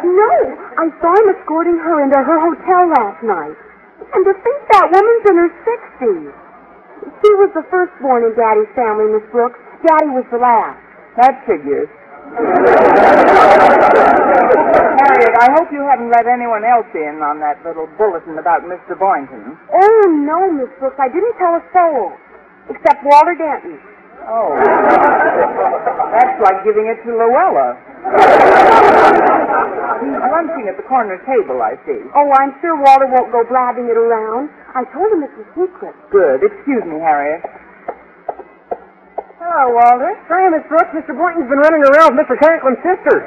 No, 0.02 0.32
I 0.82 0.90
saw 0.98 1.14
him 1.14 1.30
escorting 1.38 1.78
her 1.78 2.02
into 2.02 2.18
her 2.18 2.38
hotel 2.42 2.90
last 2.90 3.22
night. 3.22 3.54
And 4.14 4.24
to 4.26 4.34
think 4.42 4.60
that 4.74 4.90
woman's 4.90 5.24
in 5.30 5.36
her 5.38 5.50
sixties. 5.62 6.34
She 7.02 7.30
was 7.38 7.50
the 7.54 7.66
firstborn 7.70 8.24
in 8.24 8.34
Daddy's 8.38 8.70
family, 8.74 9.10
Miss 9.10 9.26
Brooks. 9.30 9.58
Daddy 9.86 10.10
was 10.14 10.24
the 10.30 10.38
last. 10.38 10.78
That 11.18 11.42
figures. 11.46 11.90
Harriet, 15.02 15.34
I 15.36 15.50
hope 15.52 15.68
you 15.74 15.82
haven't 15.82 16.10
let 16.10 16.26
anyone 16.26 16.64
else 16.64 16.86
in 16.94 17.20
on 17.20 17.40
that 17.40 17.60
little 17.66 17.90
bulletin 17.98 18.38
about 18.38 18.62
Mr. 18.62 18.98
Boynton. 18.98 19.58
Oh, 19.74 20.02
no, 20.08 20.50
Miss 20.50 20.70
Brooks. 20.78 20.96
I 20.98 21.08
didn't 21.08 21.36
tell 21.36 21.58
a 21.58 21.62
soul. 21.74 22.14
Except 22.70 23.04
Walter 23.04 23.34
Denton. 23.34 23.78
Oh. 24.28 24.54
That's 26.12 26.36
like 26.42 26.64
giving 26.64 26.86
it 26.86 26.98
to 27.06 27.10
Luella. 27.14 27.74
He's 30.02 30.18
lunching 30.30 30.66
at 30.68 30.76
the 30.76 30.86
corner 30.86 31.18
table, 31.24 31.62
I 31.62 31.78
see. 31.86 32.00
Oh, 32.14 32.28
I'm 32.38 32.54
sure 32.60 32.74
Walter 32.76 33.06
won't 33.06 33.30
go 33.30 33.44
blabbing 33.46 33.86
it 33.86 33.96
around. 33.96 34.50
I 34.74 34.84
told 34.90 35.12
him 35.12 35.22
it's 35.22 35.38
a 35.38 35.46
secret. 35.54 35.94
Good. 36.10 36.42
Excuse 36.42 36.84
me, 36.84 36.98
Harriet. 36.98 37.42
Hello, 39.38 39.74
Walter. 39.74 40.14
Hi, 40.28 40.48
Miss 40.50 40.66
Brooks. 40.68 40.94
Mr. 40.94 41.14
Boynton's 41.18 41.48
been 41.50 41.58
running 41.58 41.82
around 41.82 42.16
with 42.16 42.26
Mr. 42.26 42.38
Conklin's 42.38 42.82
sister. 42.82 43.26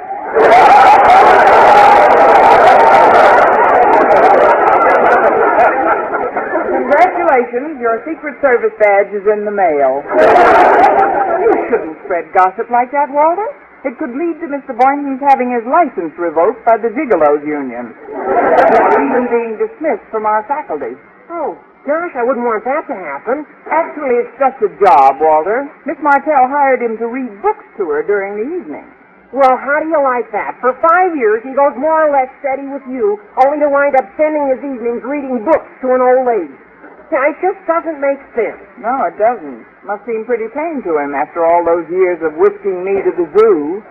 Congratulations, 6.95 7.75
your 7.83 7.99
Secret 8.07 8.39
Service 8.39 8.71
badge 8.79 9.11
is 9.11 9.27
in 9.27 9.43
the 9.43 9.51
mail. 9.51 9.99
you 9.99 11.51
shouldn't 11.67 11.99
spread 12.07 12.31
gossip 12.31 12.71
like 12.71 12.87
that, 12.95 13.11
Walter. 13.11 13.43
It 13.83 13.99
could 13.99 14.15
lead 14.15 14.39
to 14.39 14.47
Mr. 14.47 14.71
Boynton's 14.71 15.19
having 15.19 15.51
his 15.51 15.67
license 15.67 16.15
revoked 16.15 16.63
by 16.63 16.79
the 16.79 16.87
Gigolos 16.95 17.43
Union. 17.43 17.91
Or 18.15 18.95
even 18.95 19.27
being 19.27 19.59
dismissed 19.59 20.07
from 20.07 20.23
our 20.23 20.47
faculty. 20.47 20.95
Oh, 21.27 21.59
gosh, 21.83 22.15
I 22.15 22.23
wouldn't 22.23 22.47
want 22.47 22.63
that 22.63 22.87
to 22.87 22.95
happen. 22.95 23.43
Actually, 23.67 24.15
it's 24.23 24.35
just 24.39 24.63
a 24.63 24.71
job, 24.79 25.19
Walter. 25.19 25.67
Miss 25.83 25.99
Martell 25.99 26.47
hired 26.47 26.79
him 26.79 26.95
to 27.03 27.11
read 27.11 27.27
books 27.43 27.67
to 27.75 27.91
her 27.91 28.07
during 28.07 28.39
the 28.39 28.47
evening. 28.55 28.87
Well, 29.35 29.59
how 29.59 29.83
do 29.83 29.91
you 29.91 29.99
like 29.99 30.31
that? 30.31 30.55
For 30.63 30.71
five 30.79 31.11
years, 31.11 31.43
he 31.43 31.51
goes 31.51 31.75
more 31.75 32.07
or 32.07 32.11
less 32.15 32.31
steady 32.39 32.71
with 32.71 32.87
you, 32.87 33.19
only 33.43 33.59
to 33.59 33.67
wind 33.67 33.99
up 33.99 34.07
spending 34.15 34.47
his 34.47 34.63
evenings 34.63 35.03
reading 35.03 35.43
books 35.43 35.67
to 35.83 35.91
an 35.91 35.99
old 35.99 36.23
lady. 36.23 36.55
Yeah, 37.13 37.29
it 37.29 37.37
just 37.37 37.61
doesn't 37.69 38.01
make 38.01 38.17
sense. 38.33 38.57
No, 38.81 39.05
it 39.05 39.13
doesn't. 39.21 39.61
Must 39.85 40.01
seem 40.09 40.25
pretty 40.25 40.49
tame 40.57 40.81
to 40.89 40.97
him 40.97 41.13
after 41.13 41.45
all 41.45 41.61
those 41.61 41.85
years 41.93 42.17
of 42.25 42.33
whisking 42.33 42.81
me 42.81 42.97
to 43.05 43.11
the 43.13 43.29
zoo. 43.37 43.85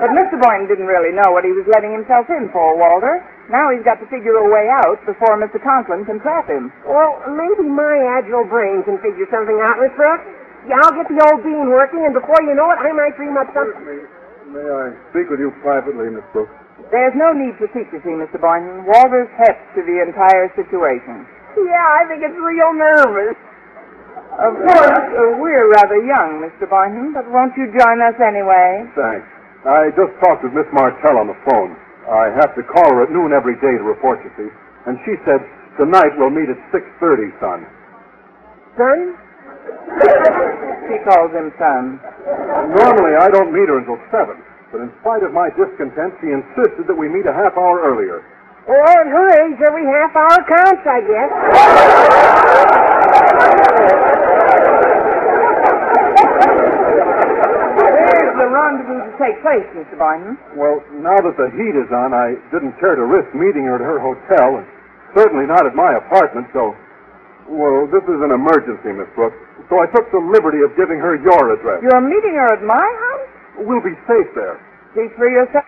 but 0.00 0.10
Mr. 0.16 0.40
Boynton 0.40 0.72
didn't 0.72 0.88
really 0.88 1.12
know 1.12 1.28
what 1.36 1.44
he 1.44 1.52
was 1.52 1.68
letting 1.68 1.92
himself 1.92 2.32
in 2.32 2.48
for, 2.48 2.80
Walter. 2.80 3.20
Now 3.52 3.68
he's 3.68 3.84
got 3.84 4.00
to 4.00 4.08
figure 4.08 4.40
a 4.40 4.48
way 4.48 4.72
out 4.72 5.04
before 5.04 5.36
Mr. 5.36 5.60
Conklin 5.60 6.08
can 6.08 6.16
trap 6.24 6.48
him. 6.48 6.72
Well, 6.88 7.20
maybe 7.28 7.68
my 7.68 8.16
agile 8.16 8.48
brain 8.48 8.80
can 8.88 8.96
figure 9.04 9.28
something 9.28 9.60
out, 9.60 9.76
Miss 9.84 9.92
Brooks. 10.00 10.24
Yeah, 10.64 10.80
I'll 10.80 10.96
get 10.96 11.12
the 11.12 11.20
old 11.28 11.44
bean 11.44 11.68
working, 11.68 12.04
and 12.08 12.16
before 12.16 12.40
you 12.40 12.56
know 12.56 12.72
it, 12.72 12.80
I 12.80 12.92
might 12.96 13.16
dream 13.20 13.36
up 13.36 13.52
something. 13.52 14.08
May 14.48 14.64
I 14.64 14.96
speak 15.12 15.28
with 15.28 15.40
you 15.40 15.52
privately, 15.60 16.08
Miss 16.08 16.24
Brooks? 16.32 16.52
There's 16.88 17.14
no 17.14 17.36
need 17.36 17.54
for 17.60 17.68
secrecy, 17.76 18.16
Mr. 18.16 18.40
Boynton. 18.40 18.88
Walter's 18.88 19.28
hep 19.36 19.60
to 19.76 19.84
the 19.84 20.00
entire 20.00 20.48
situation. 20.56 21.28
Yeah, 21.58 21.86
I 21.98 22.06
think 22.06 22.22
it's 22.22 22.38
real 22.38 22.72
nervous. 22.74 23.36
Of 24.40 24.54
course, 24.56 25.06
uh, 25.10 25.36
we're 25.42 25.68
rather 25.68 26.00
young, 26.00 26.40
Mr. 26.40 26.68
Boynton, 26.70 27.12
but 27.12 27.28
won't 27.28 27.52
you 27.58 27.66
join 27.76 28.00
us 28.00 28.14
anyway? 28.22 28.86
Thanks. 28.94 29.26
I 29.66 29.92
just 29.92 30.14
talked 30.24 30.42
with 30.46 30.54
Miss 30.56 30.68
Martell 30.72 31.18
on 31.20 31.28
the 31.28 31.36
phone. 31.50 31.76
I 32.08 32.32
have 32.40 32.54
to 32.56 32.62
call 32.64 32.88
her 32.96 33.04
at 33.04 33.10
noon 33.12 33.32
every 33.36 33.54
day 33.60 33.76
to 33.76 33.84
report, 33.84 34.22
you 34.24 34.32
see. 34.38 34.48
And 34.88 34.96
she 35.04 35.18
said, 35.28 35.44
tonight 35.76 36.16
we'll 36.16 36.32
meet 36.32 36.48
at 36.48 36.56
6.30, 36.72 37.30
son. 37.42 37.66
Son? 38.78 38.98
She 40.90 40.98
calls 41.06 41.30
him 41.30 41.54
son. 41.54 42.02
Normally, 42.74 43.14
I 43.14 43.30
don't 43.30 43.54
meet 43.54 43.70
her 43.70 43.78
until 43.78 43.94
7. 44.10 44.34
But 44.74 44.82
in 44.82 44.90
spite 45.02 45.22
of 45.22 45.30
my 45.30 45.46
discontent, 45.54 46.18
she 46.18 46.34
insisted 46.34 46.90
that 46.90 46.98
we 46.98 47.06
meet 47.06 47.30
a 47.30 47.34
half 47.34 47.54
hour 47.54 47.78
earlier. 47.78 48.26
Well, 48.70 48.86
at 48.86 49.06
her 49.10 49.26
age, 49.50 49.58
every 49.66 49.82
half 49.82 50.14
hour 50.14 50.46
counts, 50.46 50.86
I 50.86 51.00
guess. 51.02 51.30
Where's 57.82 58.34
the 58.38 58.46
rendezvous 58.46 59.10
to 59.10 59.12
take 59.18 59.42
place, 59.42 59.66
Mr. 59.74 59.98
Boynton? 59.98 60.38
Well, 60.54 60.86
now 61.02 61.18
that 61.18 61.34
the 61.34 61.50
heat 61.58 61.74
is 61.74 61.90
on, 61.90 62.14
I 62.14 62.38
didn't 62.54 62.78
care 62.78 62.94
to 62.94 63.02
risk 63.10 63.34
meeting 63.34 63.66
her 63.66 63.74
at 63.74 63.82
her 63.82 63.98
hotel, 63.98 64.62
and 64.62 64.66
certainly 65.18 65.50
not 65.50 65.66
at 65.66 65.74
my 65.74 65.98
apartment, 65.98 66.46
so... 66.54 66.78
Well, 67.50 67.90
this 67.90 68.06
is 68.06 68.22
an 68.22 68.30
emergency, 68.30 68.94
Miss 68.94 69.10
Brooks. 69.18 69.34
So 69.66 69.82
I 69.82 69.90
took 69.90 70.06
the 70.14 70.22
liberty 70.22 70.62
of 70.62 70.70
giving 70.78 71.02
her 71.02 71.18
your 71.18 71.58
address. 71.58 71.82
You're 71.82 71.98
meeting 72.06 72.38
her 72.38 72.54
at 72.54 72.62
my 72.62 72.86
house? 72.86 73.66
We'll 73.66 73.82
be 73.82 73.98
safe 74.06 74.30
there. 74.38 74.62
Speak 74.94 75.10
for 75.18 75.26
yourself. 75.26 75.66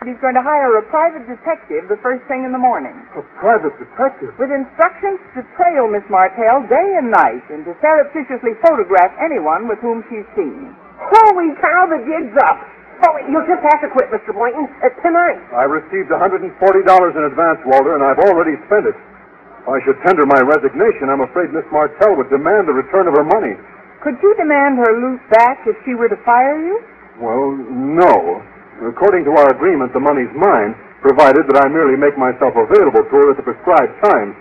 He's 0.00 0.16
going 0.24 0.32
to 0.32 0.40
hire 0.40 0.80
a 0.80 0.84
private 0.88 1.28
detective 1.28 1.84
the 1.92 2.00
first 2.00 2.24
thing 2.24 2.48
in 2.48 2.56
the 2.56 2.62
morning. 2.62 2.96
A 3.12 3.24
private 3.36 3.76
detective? 3.76 4.32
With 4.40 4.48
instructions 4.48 5.20
to 5.36 5.44
trail 5.60 5.92
Miss 5.92 6.04
Martell 6.08 6.64
day 6.72 6.88
and 6.96 7.12
night 7.12 7.44
and 7.52 7.68
to 7.68 7.76
surreptitiously 7.84 8.56
photograph 8.64 9.12
anyone 9.20 9.68
with 9.68 9.76
whom 9.84 10.00
she's 10.08 10.24
seen. 10.32 10.72
Holy 10.96 11.52
cow, 11.60 11.84
the 11.84 12.00
jig's 12.08 12.32
up. 12.48 12.64
Oh, 13.04 13.16
you'll 13.28 13.44
just 13.44 13.60
have 13.60 13.80
to 13.84 13.92
quit, 13.92 14.08
Mr. 14.08 14.32
Boynton. 14.32 14.68
Uh, 14.80 14.88
tonight. 15.04 15.36
I 15.52 15.68
received 15.68 16.08
$140 16.08 16.48
in 16.48 17.22
advance, 17.28 17.60
Walter, 17.68 17.92
and 17.96 18.04
I've 18.04 18.20
already 18.24 18.56
spent 18.68 18.88
it. 18.88 18.96
If 18.96 19.68
I 19.68 19.84
should 19.84 20.00
tender 20.04 20.24
my 20.24 20.40
resignation, 20.40 21.12
I'm 21.12 21.20
afraid 21.24 21.52
Miss 21.52 21.68
Martell 21.68 22.16
would 22.16 22.32
demand 22.32 22.68
the 22.68 22.76
return 22.76 23.04
of 23.04 23.16
her 23.20 23.24
money. 23.24 23.52
Could 24.00 24.16
you 24.24 24.32
demand 24.40 24.80
her 24.80 24.96
loot 24.96 25.20
back 25.28 25.60
if 25.68 25.76
she 25.84 25.92
were 25.92 26.08
to 26.08 26.16
fire 26.24 26.56
you? 26.56 26.80
Well, 27.20 27.52
no. 27.68 28.40
According 28.80 29.28
to 29.28 29.32
our 29.36 29.52
agreement, 29.52 29.92
the 29.92 30.00
money's 30.00 30.32
mine, 30.32 30.72
provided 31.04 31.44
that 31.48 31.60
I 31.60 31.68
merely 31.68 31.96
make 31.96 32.16
myself 32.16 32.56
available 32.56 33.04
to 33.04 33.14
her 33.20 33.28
at 33.32 33.36
the 33.36 33.44
prescribed 33.44 33.92
time. 34.04 34.36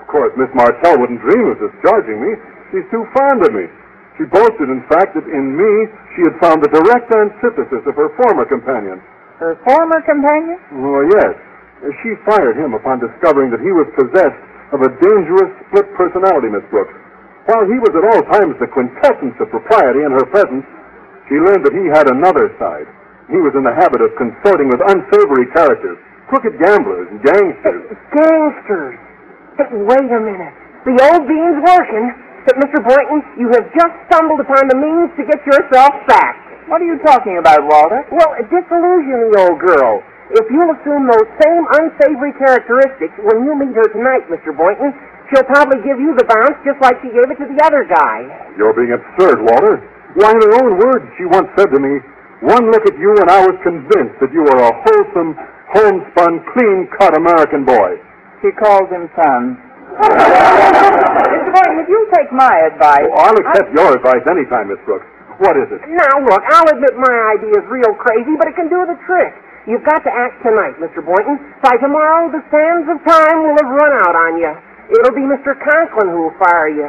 Of 0.00 0.08
course, 0.08 0.32
Miss 0.36 0.52
Martell 0.56 0.96
wouldn't 0.96 1.20
dream 1.20 1.52
of 1.52 1.60
discharging 1.60 2.20
me. 2.20 2.32
She's 2.72 2.88
too 2.88 3.04
fond 3.12 3.44
of 3.44 3.52
me. 3.52 3.68
She 4.16 4.24
boasted, 4.32 4.72
in 4.72 4.80
fact, 4.88 5.12
that 5.12 5.28
in 5.28 5.52
me 5.52 5.72
she 6.16 6.24
had 6.24 6.40
found 6.40 6.64
the 6.64 6.72
direct 6.72 7.12
antithesis 7.12 7.84
of 7.84 7.96
her 8.00 8.08
former 8.16 8.48
companion. 8.48 9.00
Her 9.36 9.60
former 9.68 10.00
companion? 10.08 10.56
Well, 10.80 11.04
yes. 11.04 11.36
She 12.00 12.16
fired 12.24 12.56
him 12.56 12.72
upon 12.72 13.04
discovering 13.04 13.52
that 13.52 13.60
he 13.60 13.72
was 13.76 13.84
possessed 13.92 14.40
of 14.72 14.80
a 14.80 14.94
dangerous 15.04 15.52
split 15.68 15.92
personality, 16.00 16.48
Miss 16.48 16.64
Brooks. 16.72 16.96
While 17.44 17.68
he 17.68 17.76
was 17.76 17.92
at 17.92 18.08
all 18.08 18.22
times 18.32 18.56
the 18.56 18.72
quintessence 18.72 19.36
of 19.38 19.52
propriety 19.52 20.02
in 20.02 20.16
her 20.16 20.24
presence, 20.32 20.64
she 21.28 21.36
learned 21.36 21.62
that 21.68 21.76
he 21.76 21.86
had 21.92 22.08
another 22.08 22.50
side. 22.56 22.88
He 23.26 23.42
was 23.42 23.54
in 23.58 23.66
the 23.66 23.74
habit 23.74 24.02
of 24.02 24.14
consorting 24.14 24.70
with 24.70 24.78
unsavory 24.86 25.50
characters, 25.50 25.98
crooked 26.30 26.54
gamblers 26.62 27.10
and 27.10 27.18
gangsters. 27.26 27.82
Uh, 27.90 27.98
gangsters. 28.14 28.98
Hey, 29.58 29.70
wait 29.74 30.10
a 30.14 30.20
minute. 30.22 30.54
The 30.86 30.94
old 31.10 31.26
bean's 31.26 31.58
working. 31.66 32.06
But, 32.46 32.62
Mr. 32.62 32.78
Boynton, 32.78 33.26
you 33.34 33.50
have 33.58 33.66
just 33.74 33.94
stumbled 34.06 34.38
upon 34.38 34.70
the 34.70 34.78
means 34.78 35.10
to 35.18 35.26
get 35.26 35.42
yourself 35.42 35.90
sacked. 36.06 36.70
What 36.70 36.78
are 36.78 36.86
you 36.86 36.98
talking 37.02 37.42
about, 37.42 37.66
Walter? 37.66 38.06
Well, 38.14 38.38
disillusion 38.46 39.34
the 39.34 39.50
old 39.50 39.58
girl. 39.58 39.98
If 40.30 40.46
you'll 40.50 40.70
assume 40.70 41.10
those 41.10 41.26
same 41.42 41.66
unsavory 41.74 42.34
characteristics 42.38 43.14
when 43.26 43.42
you 43.42 43.58
meet 43.58 43.74
her 43.74 43.90
tonight, 43.90 44.30
Mr. 44.30 44.54
Boynton, 44.54 44.94
she'll 45.30 45.46
probably 45.50 45.82
give 45.82 45.98
you 45.98 46.14
the 46.14 46.26
bounce 46.26 46.54
just 46.62 46.78
like 46.78 46.98
she 47.02 47.10
gave 47.10 47.26
it 47.26 47.38
to 47.42 47.46
the 47.50 47.58
other 47.66 47.82
guy. 47.82 48.26
You're 48.54 48.74
being 48.74 48.94
absurd, 48.94 49.42
Walter. 49.42 49.82
Why, 50.14 50.30
in 50.30 50.38
her 50.46 50.54
own 50.62 50.78
words, 50.78 51.06
she 51.18 51.26
once 51.26 51.50
said 51.58 51.74
to 51.74 51.78
me, 51.82 51.98
one 52.44 52.68
look 52.68 52.84
at 52.84 52.96
you 53.00 53.16
and 53.16 53.28
I 53.30 53.46
was 53.46 53.56
convinced 53.64 54.20
that 54.20 54.32
you 54.32 54.44
were 54.44 54.60
a 54.60 54.72
wholesome, 54.84 55.32
homespun, 55.72 56.44
clean-cut 56.52 57.16
American 57.16 57.64
boy. 57.64 57.96
She 58.44 58.52
calls 58.52 58.88
him 58.92 59.08
son. 59.16 59.56
Mr. 59.96 61.50
Boynton, 61.56 61.80
if 61.80 61.88
you 61.88 62.00
take 62.12 62.28
my 62.32 62.52
advice... 62.68 63.08
Oh, 63.08 63.32
I'll 63.32 63.38
accept 63.40 63.72
your 63.72 63.96
advice 63.96 64.20
any 64.28 64.44
time, 64.52 64.68
Miss 64.68 64.80
Brooks. 64.84 65.08
What 65.40 65.56
is 65.56 65.68
it? 65.72 65.80
Now, 65.88 66.20
look, 66.24 66.44
I'll 66.48 66.68
admit 66.68 66.96
my 66.96 67.16
idea 67.36 67.60
is 67.60 67.66
real 67.68 67.92
crazy, 67.96 68.36
but 68.36 68.48
it 68.48 68.56
can 68.56 68.68
do 68.68 68.84
the 68.84 68.96
trick. 69.08 69.32
You've 69.66 69.84
got 69.84 70.04
to 70.04 70.12
act 70.12 70.40
tonight, 70.44 70.76
Mr. 70.78 71.04
Boynton. 71.04 71.40
By 71.60 71.76
tomorrow, 71.80 72.30
the 72.32 72.40
sands 72.52 72.86
of 72.88 73.00
time 73.04 73.44
will 73.44 73.56
have 73.58 73.68
run 73.72 73.92
out 74.04 74.14
on 74.14 74.38
you. 74.38 74.52
It'll 74.92 75.16
be 75.16 75.26
Mr. 75.26 75.58
Conklin 75.58 76.12
who 76.14 76.30
will 76.30 76.38
fire 76.38 76.70
you. 76.70 76.88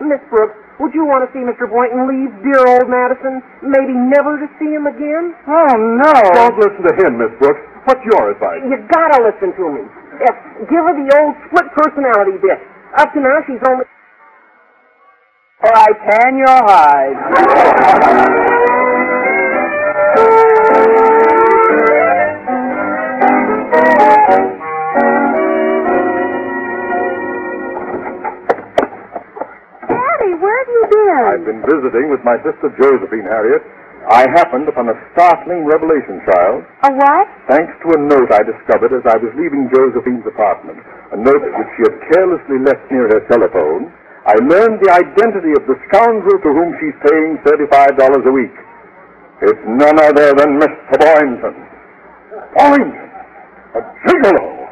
Miss 0.00 0.22
Brooks, 0.30 0.54
would 0.82 0.90
you 0.92 1.06
want 1.06 1.22
to 1.22 1.30
see 1.30 1.46
Mr. 1.46 1.70
Boynton 1.70 2.10
leave 2.10 2.34
dear 2.42 2.58
old 2.58 2.90
Madison, 2.90 3.38
maybe 3.62 3.94
never 3.94 4.34
to 4.42 4.50
see 4.58 4.66
him 4.66 4.90
again? 4.90 5.30
Oh, 5.46 5.78
no. 5.78 6.10
Don't 6.34 6.58
listen 6.58 6.82
to 6.82 6.94
him, 6.98 7.22
Miss 7.22 7.30
Brooks. 7.38 7.62
What's 7.86 8.02
your 8.02 8.34
advice? 8.34 8.66
You 8.66 8.82
gotta 8.90 9.22
listen 9.22 9.54
to 9.54 9.64
me. 9.70 9.82
Yes, 10.18 10.34
give 10.66 10.82
her 10.82 10.94
the 10.98 11.08
old 11.22 11.38
split 11.46 11.70
personality 11.78 12.34
bit. 12.42 12.58
Up 12.98 13.14
to 13.14 13.20
now, 13.22 13.38
she's 13.46 13.62
only. 13.62 13.86
Or 15.62 15.70
I 15.70 15.90
tan 16.02 16.36
your 16.36 16.58
hide. 16.66 18.48
Visiting 31.60 32.08
with 32.08 32.24
my 32.24 32.40
sister 32.40 32.72
Josephine, 32.80 33.28
Harriet. 33.28 33.60
I 34.10 34.26
happened 34.34 34.66
upon 34.66 34.88
a 34.90 34.96
startling 35.14 35.62
revelation, 35.62 36.18
child, 36.26 36.66
A 36.82 36.90
what? 36.90 37.28
thanks 37.46 37.70
to 37.86 37.94
a 37.94 38.00
note 38.02 38.34
I 38.34 38.42
discovered 38.42 38.90
as 38.90 39.06
I 39.06 39.14
was 39.20 39.30
leaving 39.38 39.70
Josephine's 39.70 40.26
apartment. 40.26 40.82
A 41.14 41.16
note 41.22 41.38
which 41.38 41.70
she 41.78 41.86
had 41.86 41.96
carelessly 42.10 42.58
left 42.66 42.82
near 42.90 43.06
her 43.14 43.22
telephone. 43.30 43.94
I 44.26 44.34
learned 44.42 44.82
the 44.82 44.90
identity 44.90 45.54
of 45.54 45.62
the 45.70 45.78
scoundrel 45.86 46.34
to 46.42 46.50
whom 46.50 46.74
she's 46.82 46.98
paying 47.06 47.38
$35 47.46 48.26
a 48.26 48.32
week. 48.34 48.54
It's 49.42 49.62
none 49.70 49.98
other 50.02 50.34
than 50.34 50.58
Mr. 50.58 50.94
Boynton. 50.98 51.54
Boynton? 52.58 53.06
A 53.78 53.80
gigolo! 54.02 54.66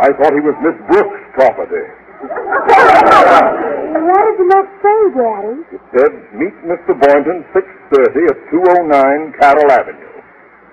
I 0.00 0.08
thought 0.16 0.32
he 0.32 0.40
was 0.40 0.56
Miss 0.64 0.76
Brooks' 0.88 1.24
property. 1.36 1.84
What 3.90 4.22
did 4.22 4.38
the 4.38 4.46
note 4.46 4.70
say, 4.78 4.98
Daddy? 5.18 5.66
It 5.74 5.82
said, 5.90 6.12
meet 6.38 6.54
Mr. 6.62 6.94
Boynton, 6.94 7.42
6.30 7.50 8.30
at 8.30 8.38
209 8.54 9.34
Carroll 9.34 9.66
Avenue. 9.66 10.06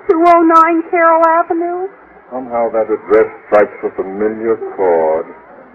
209 0.05 0.91
Carroll 0.93 1.25
Avenue? 1.25 1.89
Somehow 2.29 2.69
that 2.77 2.85
address 2.85 3.25
strikes 3.49 3.73
a 3.81 3.89
familiar 3.97 4.61
chord. 4.77 5.25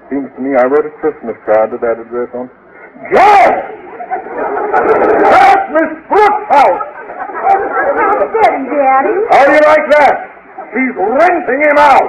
Seems 0.07 0.31
to 0.37 0.41
me 0.41 0.55
I 0.55 0.71
wrote 0.71 0.87
a 0.87 0.95
Christmas 1.03 1.35
card 1.43 1.75
to 1.75 1.79
that 1.83 1.99
address 1.99 2.31
on. 2.31 2.47
John! 3.11 3.51
That's 5.27 5.67
Miss 5.75 5.91
Brooks' 6.07 6.47
house! 6.47 6.85
How 7.43 8.23
steady, 8.39 8.71
Daddy. 8.71 9.19
How 9.35 9.43
do 9.47 9.53
you 9.57 9.65
like 9.67 9.87
that? 9.99 10.15
She's 10.71 10.95
renting 10.95 11.59
him 11.59 11.79
out! 11.83 12.07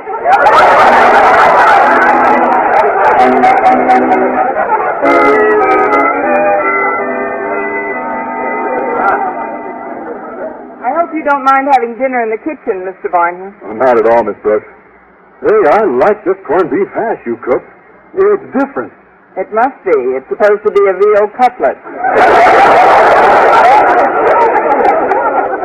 I 10.83 10.91
hope 10.99 11.15
you 11.15 11.23
don't 11.23 11.45
mind 11.47 11.71
having 11.71 11.95
dinner 11.95 12.19
in 12.27 12.29
the 12.33 12.41
kitchen, 12.43 12.83
Mr. 12.83 13.07
Boynton. 13.07 13.55
Uh, 13.63 13.71
not 13.79 13.95
at 13.95 14.05
all, 14.11 14.23
Miss 14.27 14.35
Brooks. 14.43 14.67
Hey, 15.39 15.59
I 15.79 15.87
like 15.99 16.19
this 16.27 16.35
corned 16.47 16.67
beef 16.71 16.87
hash 16.91 17.19
you 17.25 17.39
cooked. 17.39 17.67
It's 18.15 18.47
different. 18.59 18.91
It 19.39 19.49
must 19.55 19.79
be. 19.87 19.95
It's 20.19 20.27
supposed 20.29 20.61
to 20.67 20.71
be 20.75 20.83
a 20.87 20.95
veal 20.99 21.25
cutlet. 21.39 21.77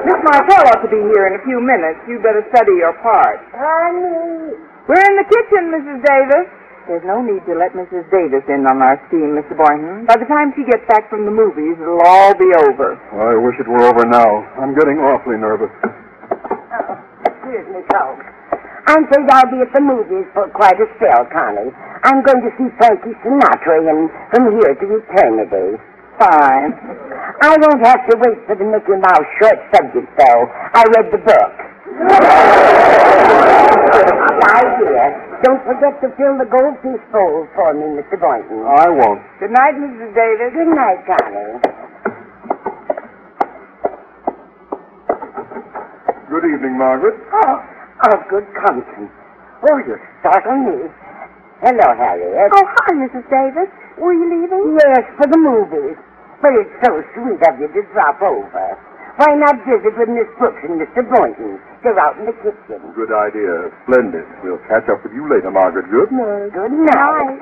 Miss 0.07 0.21
Martell 0.25 0.65
ought 0.73 0.83
to 0.87 0.91
be 0.91 1.03
here 1.13 1.27
in 1.29 1.35
a 1.37 1.43
few 1.45 1.61
minutes. 1.61 2.01
You'd 2.09 2.23
better 2.23 2.43
study 2.55 2.79
your 2.81 2.95
part. 3.03 3.43
Honey. 3.53 4.57
We're 4.89 5.05
in 5.05 5.15
the 5.21 5.27
kitchen, 5.29 5.63
Mrs. 5.75 5.99
Davis. 6.01 6.47
There's 6.89 7.05
no 7.05 7.21
need 7.21 7.45
to 7.45 7.53
let 7.53 7.77
Mrs. 7.77 8.09
Davis 8.09 8.41
in 8.49 8.65
on 8.65 8.81
our 8.81 8.97
scheme, 9.13 9.37
Mr. 9.37 9.53
Boynton. 9.53 10.09
By 10.09 10.17
the 10.17 10.25
time 10.25 10.57
she 10.57 10.65
gets 10.65 10.81
back 10.89 11.05
from 11.13 11.29
the 11.29 11.31
movies, 11.31 11.77
it'll 11.77 12.01
all 12.01 12.33
be 12.33 12.49
over. 12.65 12.97
I 13.13 13.37
wish 13.37 13.61
it 13.61 13.69
were 13.69 13.85
over 13.85 14.09
now. 14.09 14.41
I'm 14.57 14.73
getting 14.73 14.97
awfully 14.97 15.37
nervous. 15.37 15.69
Excuse 17.29 17.69
me, 17.77 17.85
folks. 17.93 18.25
I'm 18.89 19.05
afraid 19.05 19.29
I'll 19.29 19.53
be 19.53 19.61
at 19.61 19.69
the 19.77 19.85
movies 19.85 20.25
for 20.33 20.49
quite 20.49 20.81
a 20.81 20.89
spell, 20.97 21.29
Connie. 21.29 21.77
I'm 22.09 22.25
going 22.25 22.41
to 22.41 22.49
see 22.57 22.73
Frankie 22.81 23.13
Sinatra 23.21 23.85
and 23.85 24.09
From 24.33 24.49
Here 24.57 24.73
to 24.73 24.87
Eternity. 25.05 25.77
Fine. 26.17 26.73
I 27.45 27.53
won't 27.61 27.85
have 27.85 28.01
to 28.09 28.17
wait 28.17 28.41
for 28.49 28.57
the 28.57 28.65
Mickey 28.65 28.97
Mouse 28.97 29.29
short 29.37 29.61
subject, 29.77 30.09
though. 30.17 30.49
I 30.73 30.89
read 30.97 31.13
the 31.13 31.21
book. 31.21 31.53
My 35.39 35.45
dear, 35.45 35.55
don't 35.55 35.65
forget 35.65 36.01
to 36.03 36.09
fill 36.17 36.39
the 36.39 36.47
goldfish 36.51 37.05
bowl 37.13 37.47
for 37.55 37.75
me, 37.75 38.01
Mr. 38.01 38.19
Boynton. 38.21 38.65
I 38.67 38.89
won't. 38.89 39.23
Good 39.41 39.51
night, 39.51 39.75
Mrs. 39.75 40.15
Davis. 40.15 40.53
Good 40.55 40.75
night, 40.75 41.07
Connie. 41.07 41.61
Good 46.29 46.45
evening, 46.45 46.79
Margaret. 46.79 47.15
Oh, 47.33 47.63
oh, 48.09 48.19
good 48.29 48.47
conscience. 48.67 49.11
Oh, 49.71 49.79
you 49.79 49.97
startle 50.21 50.59
me. 50.59 50.91
Hello, 51.63 51.89
Harriet. 51.97 52.53
Oh, 52.55 52.67
hi, 52.67 52.95
Mrs. 52.95 53.27
Davis. 53.31 53.71
Were 53.99 54.13
you 54.13 54.43
leaving? 54.43 54.79
Yes, 54.79 55.05
for 55.17 55.27
the 55.27 55.39
movies. 55.39 55.97
But 56.43 56.53
it's 56.55 56.71
so 56.87 57.03
sweet 57.15 57.43
of 57.49 57.59
you 57.59 57.67
to 57.67 57.83
drop 57.93 58.23
over. 58.23 58.79
Why 59.17 59.35
not 59.35 59.67
visit 59.67 59.99
with 59.99 60.09
Miss 60.09 60.31
Brooks 60.39 60.63
and 60.63 60.79
Mr. 60.79 61.03
Boynton? 61.03 61.59
They're 61.83 61.99
out 61.99 62.19
in 62.19 62.27
the 62.27 62.35
kitchen. 62.43 62.83
Good 62.99 63.15
idea. 63.15 63.71
Splendid. 63.87 64.27
We'll 64.43 64.59
catch 64.67 64.91
up 64.91 64.99
with 65.07 65.15
you 65.15 65.31
later, 65.31 65.51
Margaret. 65.51 65.87
Good 65.87 66.11
night. 66.11 66.51
Good 66.51 66.75
night. 66.75 67.39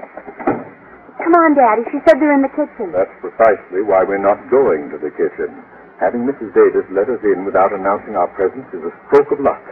Come 1.16 1.34
on, 1.40 1.56
Daddy. 1.56 1.88
She 1.88 1.96
said 2.04 2.20
they're 2.20 2.36
in 2.36 2.44
the 2.44 2.52
kitchen. 2.52 2.92
That's 2.92 3.08
precisely 3.24 3.80
why 3.80 4.04
we're 4.04 4.20
not 4.20 4.36
going 4.52 4.92
to 4.92 5.00
the 5.00 5.08
kitchen. 5.16 5.56
Having 5.96 6.28
Mrs. 6.28 6.52
Davis 6.52 6.84
let 6.92 7.08
us 7.08 7.24
in 7.24 7.48
without 7.48 7.72
announcing 7.72 8.20
our 8.20 8.28
presence 8.36 8.68
is 8.76 8.84
a 8.84 8.92
stroke 9.08 9.32
of 9.32 9.40
luck. 9.40 9.64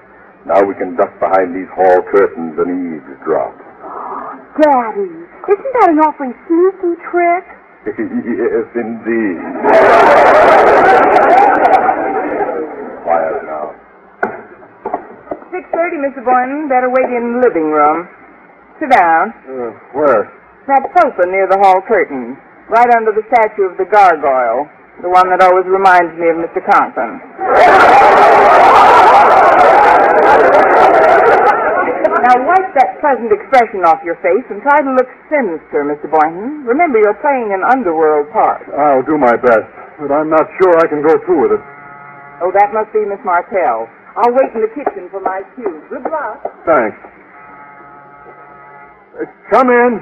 Now 0.49 0.65
we 0.65 0.73
can 0.81 0.97
duck 0.97 1.13
behind 1.21 1.53
these 1.53 1.69
hall 1.77 2.01
curtains 2.09 2.57
and 2.57 2.97
eavesdrop. 2.97 3.53
Daddy, 4.65 5.13
isn't 5.13 5.73
that 5.85 5.93
an 5.93 6.01
awfully 6.01 6.33
sneaky 6.49 6.97
trick? 7.05 7.45
yes, 7.93 8.65
indeed. 8.73 9.45
Quiet 13.05 13.45
now. 13.45 13.77
6.30, 15.85 16.01
Mr. 16.01 16.25
Boynton. 16.25 16.69
Better 16.69 16.89
wait 16.89 17.13
in 17.13 17.37
the 17.37 17.41
living 17.45 17.69
room. 17.69 18.09
Sit 18.81 18.89
down. 18.91 19.37
Uh, 19.45 19.77
where? 19.93 20.33
That 20.67 20.81
sofa 20.97 21.29
near 21.29 21.45
the 21.45 21.61
hall 21.61 21.85
curtain. 21.85 22.37
Right 22.73 22.89
under 22.97 23.13
the 23.13 23.21
statue 23.29 23.69
of 23.69 23.77
the 23.77 23.85
gargoyle. 23.85 24.65
The 25.03 25.11
one 25.13 25.29
that 25.29 25.45
always 25.45 25.69
reminds 25.69 26.17
me 26.17 26.33
of 26.33 26.41
Mr. 26.41 26.65
Conklin. 26.65 27.21
Now 32.25 32.41
wipe 32.49 32.73
that 32.81 32.97
pleasant 33.05 33.29
expression 33.29 33.85
off 33.85 34.01
your 34.01 34.17
face 34.25 34.49
and 34.49 34.65
try 34.65 34.81
to 34.81 34.91
look 34.97 35.11
sinister, 35.29 35.85
Mr. 35.85 36.09
Boynton. 36.09 36.65
Remember, 36.65 36.97
you're 36.97 37.21
playing 37.21 37.53
an 37.53 37.61
underworld 37.61 38.33
part. 38.33 38.65
I'll 38.73 39.05
do 39.05 39.21
my 39.21 39.37
best, 39.37 39.69
but 40.01 40.09
I'm 40.09 40.33
not 40.33 40.49
sure 40.57 40.73
I 40.81 40.89
can 40.89 41.05
go 41.05 41.21
through 41.29 41.43
with 41.45 41.61
it. 41.61 41.63
Oh, 42.41 42.49
that 42.57 42.73
must 42.73 42.89
be 42.97 43.05
Miss 43.05 43.21
Martell. 43.29 43.93
I'll 44.17 44.33
wait 44.33 44.55
in 44.55 44.61
the 44.63 44.69
kitchen 44.69 45.09
for 45.11 45.21
my 45.21 45.43
cue. 45.57 45.83
Good 45.91 46.05
luck. 46.11 46.43
Thanks. 46.67 46.97
Uh, 49.19 49.27
come 49.51 49.71
in. 49.71 49.93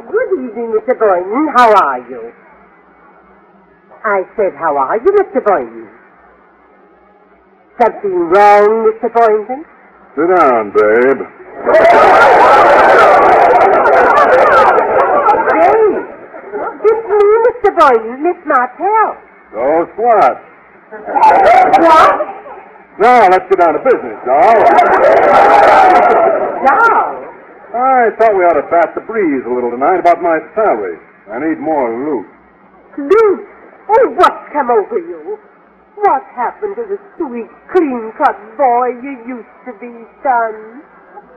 Good 0.00 0.30
evening, 0.48 0.72
Mr. 0.72 0.96
Boynton. 0.98 1.48
How 1.56 1.72
are 1.74 2.00
you? 2.08 2.32
I 4.04 4.22
said, 4.36 4.54
how 4.58 4.76
are 4.76 4.96
you, 4.96 5.12
Mr. 5.12 5.44
Boynton? 5.44 5.88
Something 7.80 8.16
wrong, 8.32 8.88
Mr. 8.88 9.12
Boynton? 9.12 9.64
Sit 10.14 10.28
down, 10.32 10.72
babe. 10.72 12.26
Dave, 15.52 16.00
it's 16.86 17.04
me, 17.10 17.20
Mr. 17.44 17.70
Boynton, 17.78 18.22
Miss 18.22 18.40
Martell. 18.46 19.16
So 19.52 19.86
what? 19.96 20.36
What? 21.80 22.35
Now, 22.96 23.28
let's 23.28 23.44
get 23.52 23.60
down 23.60 23.76
to 23.76 23.82
business, 23.84 24.16
doll. 24.24 24.56
Doll. 26.64 27.12
I 27.76 28.08
thought 28.16 28.32
we 28.32 28.40
ought 28.48 28.56
to 28.56 28.64
bat 28.72 28.96
the 28.96 29.04
breeze 29.04 29.44
a 29.44 29.52
little 29.52 29.68
tonight 29.68 30.00
about 30.00 30.24
my 30.24 30.40
salary. 30.56 30.96
I 31.28 31.36
need 31.44 31.60
more 31.60 31.92
loot. 31.92 32.24
Loot? 32.96 33.40
oh, 33.92 34.06
what's 34.16 34.48
come 34.52 34.72
over 34.72 34.96
you? 34.96 35.36
What 36.00 36.24
happened 36.32 36.76
to 36.76 36.84
the 36.88 36.96
sweet, 37.20 37.48
clean-cut 37.72 38.36
boy 38.56 38.96
you 39.04 39.20
used 39.28 39.56
to 39.68 39.72
be, 39.76 39.92
son? 40.24 40.80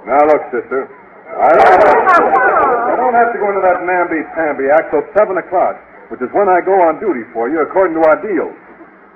Now, 0.08 0.24
look, 0.32 0.44
sister. 0.56 0.88
I 1.28 1.52
don't, 1.60 1.84
I 1.84 2.96
don't 2.96 3.16
have 3.20 3.32
to 3.36 3.40
go 3.40 3.48
into 3.52 3.64
that 3.68 3.84
namby-pamby 3.84 4.72
act 4.72 4.96
till 4.96 5.04
7 5.12 5.36
o'clock. 5.38 5.76
which 6.10 6.22
is 6.26 6.30
when 6.34 6.50
I 6.50 6.58
go 6.66 6.74
on 6.74 6.98
duty 7.00 7.22
for 7.34 7.50
you 7.50 7.62
according 7.62 7.94
to 8.02 8.04
our 8.08 8.18
deal. 8.18 8.50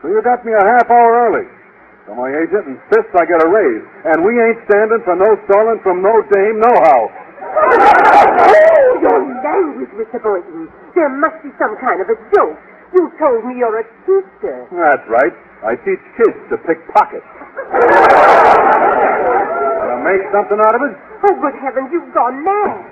So 0.02 0.08
you 0.14 0.22
got 0.22 0.46
me 0.46 0.54
a 0.54 0.62
half 0.62 0.90
hour 0.90 1.26
early. 1.26 1.50
So 2.06 2.16
my 2.16 2.28
agent 2.28 2.68
and 2.68 2.76
insists 2.76 3.16
I 3.16 3.24
get 3.24 3.40
a 3.40 3.48
raise, 3.48 3.84
and 4.12 4.28
we 4.28 4.36
ain't 4.36 4.60
standing 4.68 5.00
for 5.08 5.16
no 5.16 5.40
stalling 5.48 5.80
from 5.84 6.04
no 6.04 6.20
dame, 6.36 6.60
nohow. 6.60 7.08
Oh, 7.44 9.00
your 9.00 9.20
language, 9.40 9.92
Mr. 9.96 10.20
Boynton. 10.20 10.68
There 10.96 11.10
must 11.10 11.40
be 11.44 11.50
some 11.56 11.80
kind 11.80 12.02
of 12.04 12.10
a 12.12 12.18
joke. 12.36 12.60
You 12.94 13.10
told 13.18 13.46
me 13.48 13.56
you're 13.58 13.80
a 13.80 13.88
teacher. 14.06 14.68
That's 14.70 15.08
right. 15.08 15.34
I 15.64 15.76
teach 15.80 16.04
kids 16.20 16.38
to 16.52 16.58
pick 16.68 16.84
pockets. 16.92 17.26
Wanna 19.88 20.04
make 20.04 20.28
something 20.36 20.60
out 20.60 20.76
of 20.76 20.84
it? 20.84 20.94
Oh, 21.24 21.36
good 21.40 21.56
heavens, 21.64 21.88
you've 21.92 22.14
gone 22.14 22.44
mad. 22.44 22.84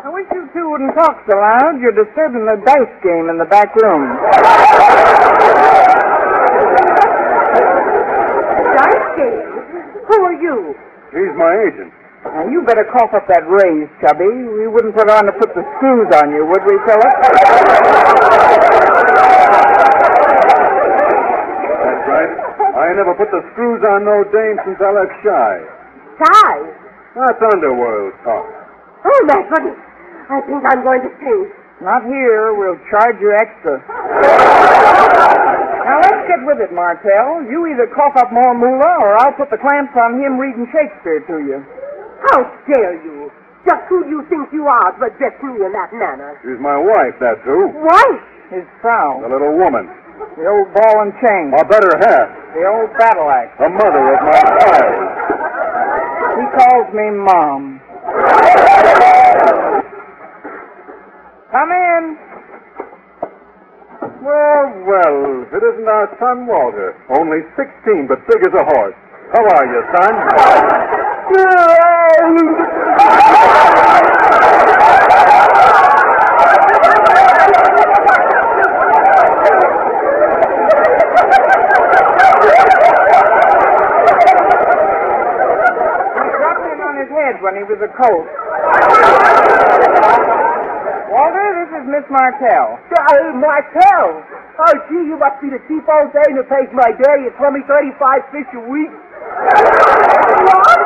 I 0.00 0.08
wish 0.08 0.26
you 0.32 0.48
two 0.56 0.70
wouldn't 0.70 0.96
talk 0.96 1.20
so 1.28 1.36
loud. 1.36 1.76
You're 1.78 1.92
disturbing 1.92 2.46
the 2.48 2.56
dice 2.64 2.96
game 3.04 3.28
in 3.28 3.36
the 3.36 3.44
back 3.44 3.76
room. 3.76 4.16
Dice 8.80 9.08
game? 9.20 9.52
Who 10.08 10.16
are 10.24 10.38
you? 10.40 10.74
He's 11.10 11.34
my 11.34 11.50
agent. 11.66 11.90
Now, 12.22 12.46
you 12.46 12.62
better 12.62 12.86
cough 12.92 13.10
up 13.16 13.26
that 13.26 13.42
raise, 13.50 13.90
Chubby. 13.98 14.28
We 14.30 14.68
wouldn't 14.70 14.94
put 14.94 15.10
on 15.10 15.26
to 15.26 15.32
put 15.34 15.50
the 15.58 15.64
screws 15.76 16.06
on 16.22 16.30
you, 16.30 16.46
would 16.46 16.62
we, 16.62 16.76
Philip? 16.86 17.14
That's 21.82 22.04
right. 22.06 22.30
I 22.78 22.94
never 22.94 23.14
put 23.18 23.32
the 23.34 23.42
screws 23.52 23.82
on 23.82 24.04
no 24.04 24.22
dame 24.30 24.60
since 24.62 24.78
I 24.78 24.90
left 24.94 25.16
Chi. 25.24 25.52
Size. 26.22 26.70
That's 27.16 27.42
underworld 27.42 28.14
talk. 28.22 28.46
Oh, 29.02 29.20
my 29.26 29.42
goodness. 29.50 29.80
I 30.30 30.38
think 30.46 30.62
I'm 30.62 30.84
going 30.84 31.02
to 31.02 31.10
faint. 31.18 31.50
Not 31.82 32.04
here. 32.06 32.54
We'll 32.54 32.78
charge 32.92 33.16
you 33.18 33.34
extra. 33.34 33.82
Now, 36.30 36.36
let's 36.36 36.38
get 36.38 36.46
with 36.46 36.60
it, 36.62 36.70
Martell. 36.74 37.42
You 37.50 37.66
either 37.74 37.86
cough 37.94 38.14
up 38.16 38.30
more 38.32 38.54
moolah, 38.54 38.98
or 39.02 39.18
I'll 39.18 39.32
put 39.34 39.50
the 39.50 39.58
clamps 39.58 39.90
on 39.98 40.20
him 40.22 40.38
reading 40.38 40.66
Shakespeare 40.70 41.18
to 41.26 41.38
you. 41.42 41.58
How 42.30 42.46
dare 42.70 42.94
you? 43.02 43.32
Just 43.66 43.82
who 43.88 44.04
do 44.04 44.10
you 44.10 44.22
think 44.30 44.52
you 44.52 44.66
are 44.68 44.92
to 44.94 45.04
address 45.10 45.34
me 45.42 45.58
in 45.64 45.72
that 45.72 45.92
manner? 45.92 46.38
She's 46.42 46.60
my 46.60 46.76
wife, 46.78 47.14
that's 47.20 47.40
who. 47.44 47.66
Wife? 47.82 48.22
His 48.50 48.62
frau, 48.80 49.20
The 49.22 49.28
little 49.28 49.56
woman. 49.58 49.90
the 50.38 50.46
old 50.46 50.72
ball 50.74 51.02
and 51.02 51.12
chain, 51.20 51.50
My 51.50 51.62
better 51.66 51.98
half. 51.98 52.28
the 52.54 52.64
old 52.66 52.92
battle 52.98 53.28
axe. 53.30 53.52
The 53.58 53.68
mother 53.68 54.14
of 54.14 54.22
my 54.22 54.40
child. 54.62 54.94
He 56.40 56.46
calls 56.56 56.88
me 56.94 57.10
Mom. 57.10 57.80
Come 61.52 61.70
in. 61.72 62.16
Well, 64.20 64.84
well, 64.84 65.48
it 65.48 65.62
isn't 65.64 65.88
our 65.88 66.04
son 66.20 66.46
Walter. 66.46 66.92
Only 67.08 67.40
16, 67.56 68.04
but 68.06 68.20
big 68.28 68.44
as 68.44 68.52
a 68.52 68.64
horse. 68.68 68.94
How 69.32 69.40
are 69.40 69.64
you, 69.64 69.80
son? 69.96 70.12
When 87.40 87.56
he 87.56 87.62
was 87.64 87.80
a 87.80 87.88
colt. 87.96 88.28
Walter, 91.08 91.46
this 91.56 91.72
is 91.80 91.84
Miss 91.88 91.99
Martell. 92.10 92.76
Uh, 92.90 93.32
Martell! 93.38 94.20
Oh, 94.58 94.74
gee, 94.90 95.06
you 95.06 95.16
must 95.16 95.40
be 95.40 95.48
the 95.48 95.62
cheap 95.70 95.86
old 95.86 96.10
dame 96.12 96.36
that 96.36 96.50
pays 96.50 96.68
my 96.74 96.90
day 96.90 97.30
at 97.30 97.38
20, 97.38 97.62
35 97.64 98.34
fish 98.34 98.50
a 98.58 98.62
week. 98.66 98.92
What? 100.50 100.80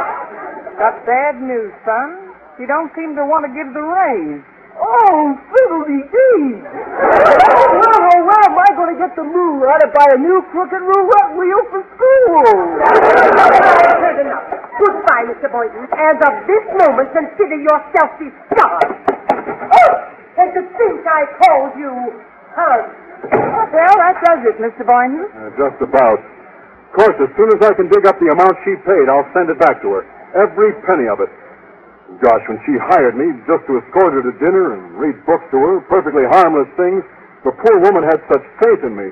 Got 0.78 1.00
bad 1.08 1.40
news, 1.40 1.72
son. 1.82 2.36
You 2.60 2.68
don't 2.68 2.92
seem 2.94 3.16
to 3.16 3.24
want 3.26 3.48
to 3.48 3.52
give 3.56 3.72
the 3.72 3.82
raise. 3.82 4.44
Oh, 4.74 5.38
fiddly 5.48 6.02
dee! 6.10 6.60
Well, 6.60 7.94
oh, 7.94 8.20
where 8.26 8.42
am 8.44 8.58
I 8.58 8.70
going 8.74 8.90
to 8.94 8.98
get 8.98 9.14
the 9.14 9.22
move? 9.22 9.62
I 9.62 9.78
to 9.80 9.88
buy 9.94 10.08
a 10.14 10.18
new 10.18 10.42
crooked 10.50 10.82
roulette 10.82 11.30
wheel 11.38 11.62
for 11.70 11.82
school? 11.94 12.42
Heard 12.82 14.18
enough. 14.18 14.44
Goodbye, 14.74 15.30
Mr. 15.30 15.46
Boynton. 15.46 15.86
As 15.94 16.18
of 16.26 16.34
this 16.50 16.64
moment, 16.74 17.06
consider 17.14 17.54
yourself 17.54 18.18
discharged. 18.18 18.98
Oh! 19.72 20.14
And 20.34 20.50
to 20.50 20.62
think 20.74 21.03
I 21.14 21.22
called 21.38 21.78
you 21.78 21.94
her. 22.58 22.76
Well, 23.70 23.96
that 24.02 24.18
does 24.26 24.42
it, 24.50 24.58
Mr. 24.58 24.82
Boynton. 24.82 25.30
Uh, 25.30 25.54
just 25.54 25.78
about. 25.78 26.18
Of 26.18 26.92
course, 26.98 27.16
as 27.22 27.30
soon 27.38 27.50
as 27.54 27.60
I 27.62 27.74
can 27.74 27.86
dig 27.90 28.06
up 28.06 28.18
the 28.18 28.30
amount 28.34 28.54
she 28.66 28.74
paid, 28.82 29.06
I'll 29.06 29.26
send 29.34 29.50
it 29.50 29.58
back 29.62 29.78
to 29.82 29.88
her. 29.98 30.02
Every 30.34 30.74
penny 30.86 31.06
of 31.06 31.22
it. 31.22 31.30
Gosh, 32.22 32.42
when 32.46 32.58
she 32.66 32.74
hired 32.78 33.16
me 33.18 33.34
just 33.46 33.66
to 33.66 33.78
escort 33.82 34.14
her 34.14 34.22
to 34.22 34.34
dinner 34.38 34.74
and 34.74 34.94
read 34.94 35.18
books 35.26 35.46
to 35.50 35.58
her, 35.58 35.80
perfectly 35.90 36.22
harmless 36.26 36.68
things, 36.78 37.02
the 37.42 37.50
poor 37.50 37.78
woman 37.82 38.04
had 38.06 38.22
such 38.30 38.44
faith 38.62 38.82
in 38.86 38.94
me. 38.94 39.10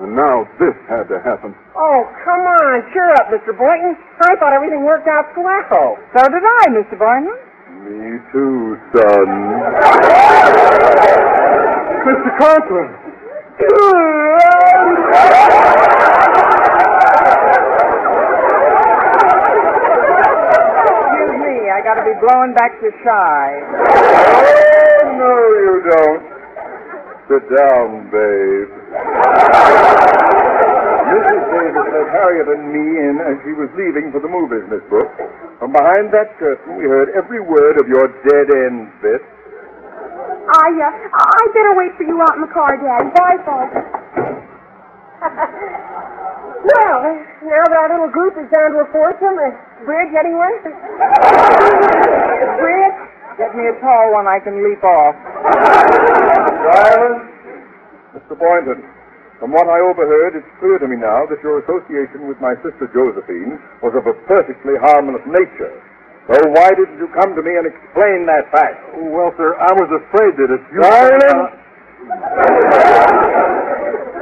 And 0.00 0.16
now 0.16 0.48
this 0.56 0.72
had 0.88 1.06
to 1.12 1.20
happen. 1.20 1.52
Oh, 1.76 2.00
come 2.24 2.42
on. 2.42 2.80
Cheer 2.96 3.12
up, 3.20 3.28
Mr. 3.28 3.52
Boynton. 3.52 3.92
I 4.24 4.34
thought 4.40 4.52
everything 4.56 4.84
worked 4.84 5.08
out 5.08 5.28
swell. 5.36 5.98
So 6.16 6.20
did 6.24 6.44
I, 6.64 6.64
Mr. 6.72 6.96
Boynton. 6.96 7.36
Me 7.80 8.18
too, 8.32 8.76
son. 8.92 9.28
Mr. 12.04 12.38
Conklin! 12.38 12.90
Excuse 20.02 21.38
me, 21.40 21.70
I 21.70 21.80
gotta 21.84 22.02
be 22.04 22.12
blowing 22.20 22.52
back 22.54 22.80
to 22.80 22.90
Chi. 23.04 23.60
Oh, 24.12 25.02
no, 25.18 25.34
you 25.62 25.74
don't. 25.88 26.22
Sit 27.28 27.44
down, 27.56 28.10
babe. 28.10 28.70
Mrs. 31.22 31.46
Davis 31.54 31.86
let 31.94 32.10
Harriet 32.10 32.50
and 32.50 32.74
me 32.74 32.98
in 32.98 33.22
as 33.22 33.38
she 33.46 33.54
was 33.54 33.70
leaving 33.78 34.10
for 34.10 34.18
the 34.18 34.26
movies, 34.26 34.66
Miss 34.66 34.82
Brooks. 34.90 35.14
From 35.62 35.70
behind 35.70 36.10
that 36.10 36.34
curtain, 36.42 36.74
we 36.74 36.90
heard 36.90 37.14
every 37.14 37.38
word 37.38 37.78
of 37.78 37.86
your 37.86 38.10
dead 38.26 38.50
end 38.50 38.90
bit. 38.98 39.22
I, 39.22 40.68
uh, 40.74 40.90
I 40.90 41.42
better 41.54 41.78
wait 41.78 41.94
for 41.94 42.02
you 42.02 42.18
out 42.20 42.34
in 42.34 42.42
the 42.42 42.50
car, 42.50 42.74
Daddy. 42.74 43.14
Bye, 43.14 43.38
folks. 43.46 43.78
Well, 46.62 47.18
now 47.42 47.66
that 47.66 47.74
our 47.74 47.90
little 47.90 48.14
group 48.14 48.38
is 48.38 48.46
down 48.54 48.70
to 48.70 48.86
a 48.86 48.88
foursome, 48.94 49.34
uh, 49.34 49.50
bridge, 49.82 50.14
anyone? 50.14 50.54
bridge? 50.62 50.78
Get 53.34 53.50
me 53.58 53.66
a 53.66 53.74
tall 53.82 54.14
one 54.14 54.30
I 54.30 54.38
can 54.38 54.62
leap 54.62 54.78
off. 54.86 55.18
Silence! 56.70 57.18
Mr. 58.14 58.38
Boynton, 58.38 58.86
from 59.42 59.50
what 59.50 59.66
I 59.66 59.82
overheard, 59.82 60.38
it's 60.38 60.46
clear 60.62 60.78
to 60.78 60.86
me 60.86 60.94
now 60.94 61.26
that 61.26 61.42
your 61.42 61.58
association 61.66 62.30
with 62.30 62.38
my 62.38 62.54
sister 62.62 62.86
Josephine 62.94 63.58
was 63.82 63.90
of 63.98 64.06
a 64.06 64.14
perfectly 64.30 64.78
harmless 64.78 65.26
nature. 65.26 65.82
So 66.30 66.38
why 66.54 66.70
didn't 66.78 67.02
you 67.02 67.10
come 67.10 67.34
to 67.34 67.42
me 67.42 67.58
and 67.58 67.66
explain 67.66 68.22
that 68.30 68.46
fact? 68.54 68.78
Well, 68.94 69.34
sir, 69.34 69.58
I 69.58 69.74
was 69.74 69.90
afraid 69.98 70.38
that 70.38 70.46
if 70.46 70.62
you... 70.70 70.78
Silence! 70.86 71.58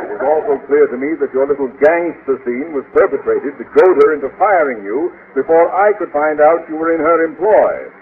It 0.09 0.17
is 0.17 0.25
also 0.25 0.57
clear 0.65 0.89
to 0.89 0.97
me 0.97 1.13
that 1.21 1.29
your 1.37 1.45
little 1.45 1.69
gangster 1.69 2.41
scene 2.49 2.73
was 2.73 2.89
perpetrated 2.97 3.61
to 3.61 3.65
goad 3.77 4.01
her 4.01 4.17
into 4.17 4.33
firing 4.41 4.81
you 4.81 5.13
before 5.37 5.69
I 5.69 5.93
could 6.01 6.09
find 6.17 6.41
out 6.41 6.65
you 6.65 6.81
were 6.81 6.97
in 6.97 7.01
her 7.05 7.29
employ. 7.29 7.93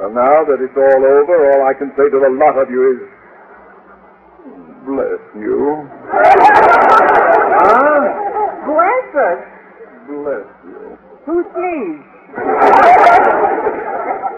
Well, 0.00 0.16
now 0.16 0.48
that 0.48 0.64
it's 0.64 0.80
all 0.80 1.02
over, 1.04 1.44
all 1.52 1.68
I 1.68 1.76
can 1.76 1.92
say 1.92 2.08
to 2.08 2.18
the 2.24 2.32
lot 2.40 2.56
of 2.56 2.72
you 2.72 2.96
is, 2.96 3.04
bless 4.86 5.20
you. 5.36 5.88
Huh? 7.54 8.02
Bless 8.66 9.08
us. 9.14 9.40
Bless 10.10 10.48
you. 10.66 10.98
Who 11.24 11.36
sneezed? 11.54 12.10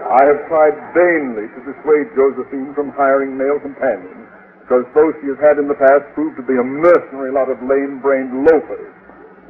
I 0.06 0.22
have 0.30 0.40
tried 0.46 0.76
vainly 0.94 1.48
to 1.50 1.58
dissuade 1.66 2.12
Josephine 2.14 2.70
from 2.76 2.92
hiring 2.94 3.34
male 3.36 3.58
companions, 3.58 4.28
because 4.62 4.84
those 4.94 5.14
she 5.24 5.28
has 5.32 5.40
had 5.42 5.58
in 5.58 5.66
the 5.66 5.74
past 5.80 6.04
proved 6.14 6.36
to 6.38 6.44
be 6.46 6.54
a 6.60 6.62
mercenary 6.62 7.32
lot 7.32 7.48
of 7.50 7.58
lame-brained 7.64 8.44
loafers. 8.46 8.92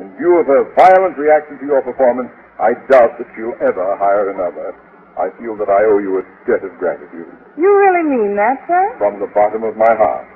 In 0.01 0.15
view 0.17 0.39
of 0.41 0.47
her 0.47 0.65
violent 0.79 1.19
reaction 1.19 1.59
to 1.61 1.67
your 1.67 1.83
performance, 1.83 2.31
I 2.63 2.73
doubt 2.89 3.19
that 3.19 3.29
she'll 3.37 3.57
ever 3.61 3.97
hire 4.01 4.31
another. 4.31 4.73
I 5.19 5.29
feel 5.41 5.57
that 5.59 5.69
I 5.69 5.85
owe 5.89 5.99
you 5.99 6.21
a 6.21 6.25
debt 6.45 6.61
of 6.65 6.77
gratitude 6.79 7.25
You 7.57 7.69
really 7.73 8.05
mean 8.05 8.37
that, 8.37 8.61
sir? 8.69 8.95
from 9.01 9.19
the 9.21 9.27
bottom 9.33 9.65
of 9.65 9.77
my 9.77 9.91
heart. 9.97 10.29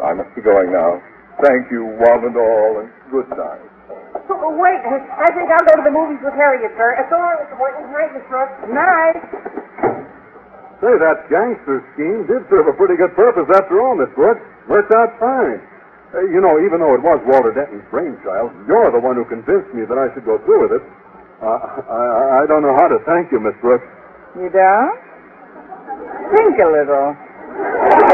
I 0.00 0.14
must 0.16 0.32
be 0.34 0.40
going 0.40 0.72
now. 0.72 1.02
Thank 1.42 1.68
you, 1.72 1.84
one 2.00 2.22
and 2.24 2.36
all, 2.36 2.80
and 2.80 2.88
good 3.10 3.28
night. 3.34 3.64
Oh, 4.30 4.52
wait, 4.56 4.80
I 4.84 5.28
think 5.32 5.48
I'll 5.52 5.66
go 5.66 5.74
to 5.80 5.84
the 5.84 5.92
movies 5.94 6.20
with 6.24 6.34
Harriet, 6.36 6.72
sir. 6.76 6.96
It's 7.00 7.12
all 7.12 7.20
right, 7.20 7.40
Mr. 7.44 7.56
Boynton. 7.56 7.82
Good 7.88 7.96
night, 7.96 8.10
Miss 8.14 8.26
Brooks. 8.28 8.56
Night. 8.68 9.16
Say, 10.82 10.94
that 10.98 11.30
gangster 11.30 11.78
scheme 11.94 12.26
did 12.26 12.42
serve 12.50 12.66
a 12.66 12.74
pretty 12.74 12.96
good 12.98 13.14
purpose 13.14 13.46
after 13.54 13.80
all, 13.80 13.94
Miss 13.94 14.10
Brooks. 14.18 14.42
Worked 14.68 14.92
out 14.94 15.14
fine. 15.18 15.62
Uh, 16.12 16.26
you 16.28 16.40
know, 16.44 16.60
even 16.60 16.80
though 16.84 16.92
it 16.92 17.02
was 17.02 17.22
Walter 17.24 17.54
Denton's 17.54 17.86
brainchild, 17.88 18.52
you're 18.68 18.90
the 18.92 19.00
one 19.00 19.16
who 19.16 19.24
convinced 19.24 19.72
me 19.72 19.86
that 19.88 19.96
I 19.96 20.12
should 20.12 20.26
go 20.28 20.36
through 20.44 20.68
with 20.68 20.82
it. 20.82 20.84
Uh, 21.40 21.58
I, 21.88 22.42
I 22.42 22.46
don't 22.46 22.62
know 22.62 22.76
how 22.76 22.86
to 22.86 22.98
thank 23.08 23.32
you, 23.32 23.40
Miss 23.40 23.56
Brooks. 23.64 23.86
You 24.36 24.50
don't? 24.52 24.98
Think 26.36 26.54
a 26.60 26.68
little. 26.68 27.16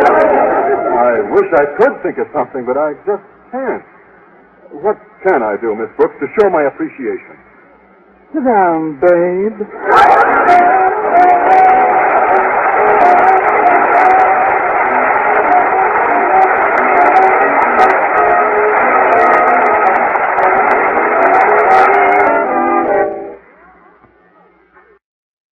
I 0.05 1.21
wish 1.33 1.49
I 1.55 1.67
could 1.79 2.03
think 2.03 2.19
of 2.19 2.27
something, 2.33 2.65
but 2.65 2.77
I 2.77 2.95
just 3.07 3.25
can't. 3.51 3.85
What 4.83 4.99
can 5.27 5.43
I 5.43 5.57
do, 5.61 5.75
Miss 5.75 5.89
Brooks, 5.97 6.15
to 6.21 6.27
show 6.39 6.51
my 6.51 6.63
appreciation? 6.69 7.37
Sit 8.33 8.45
down, 8.45 9.01
babe. 9.01 9.57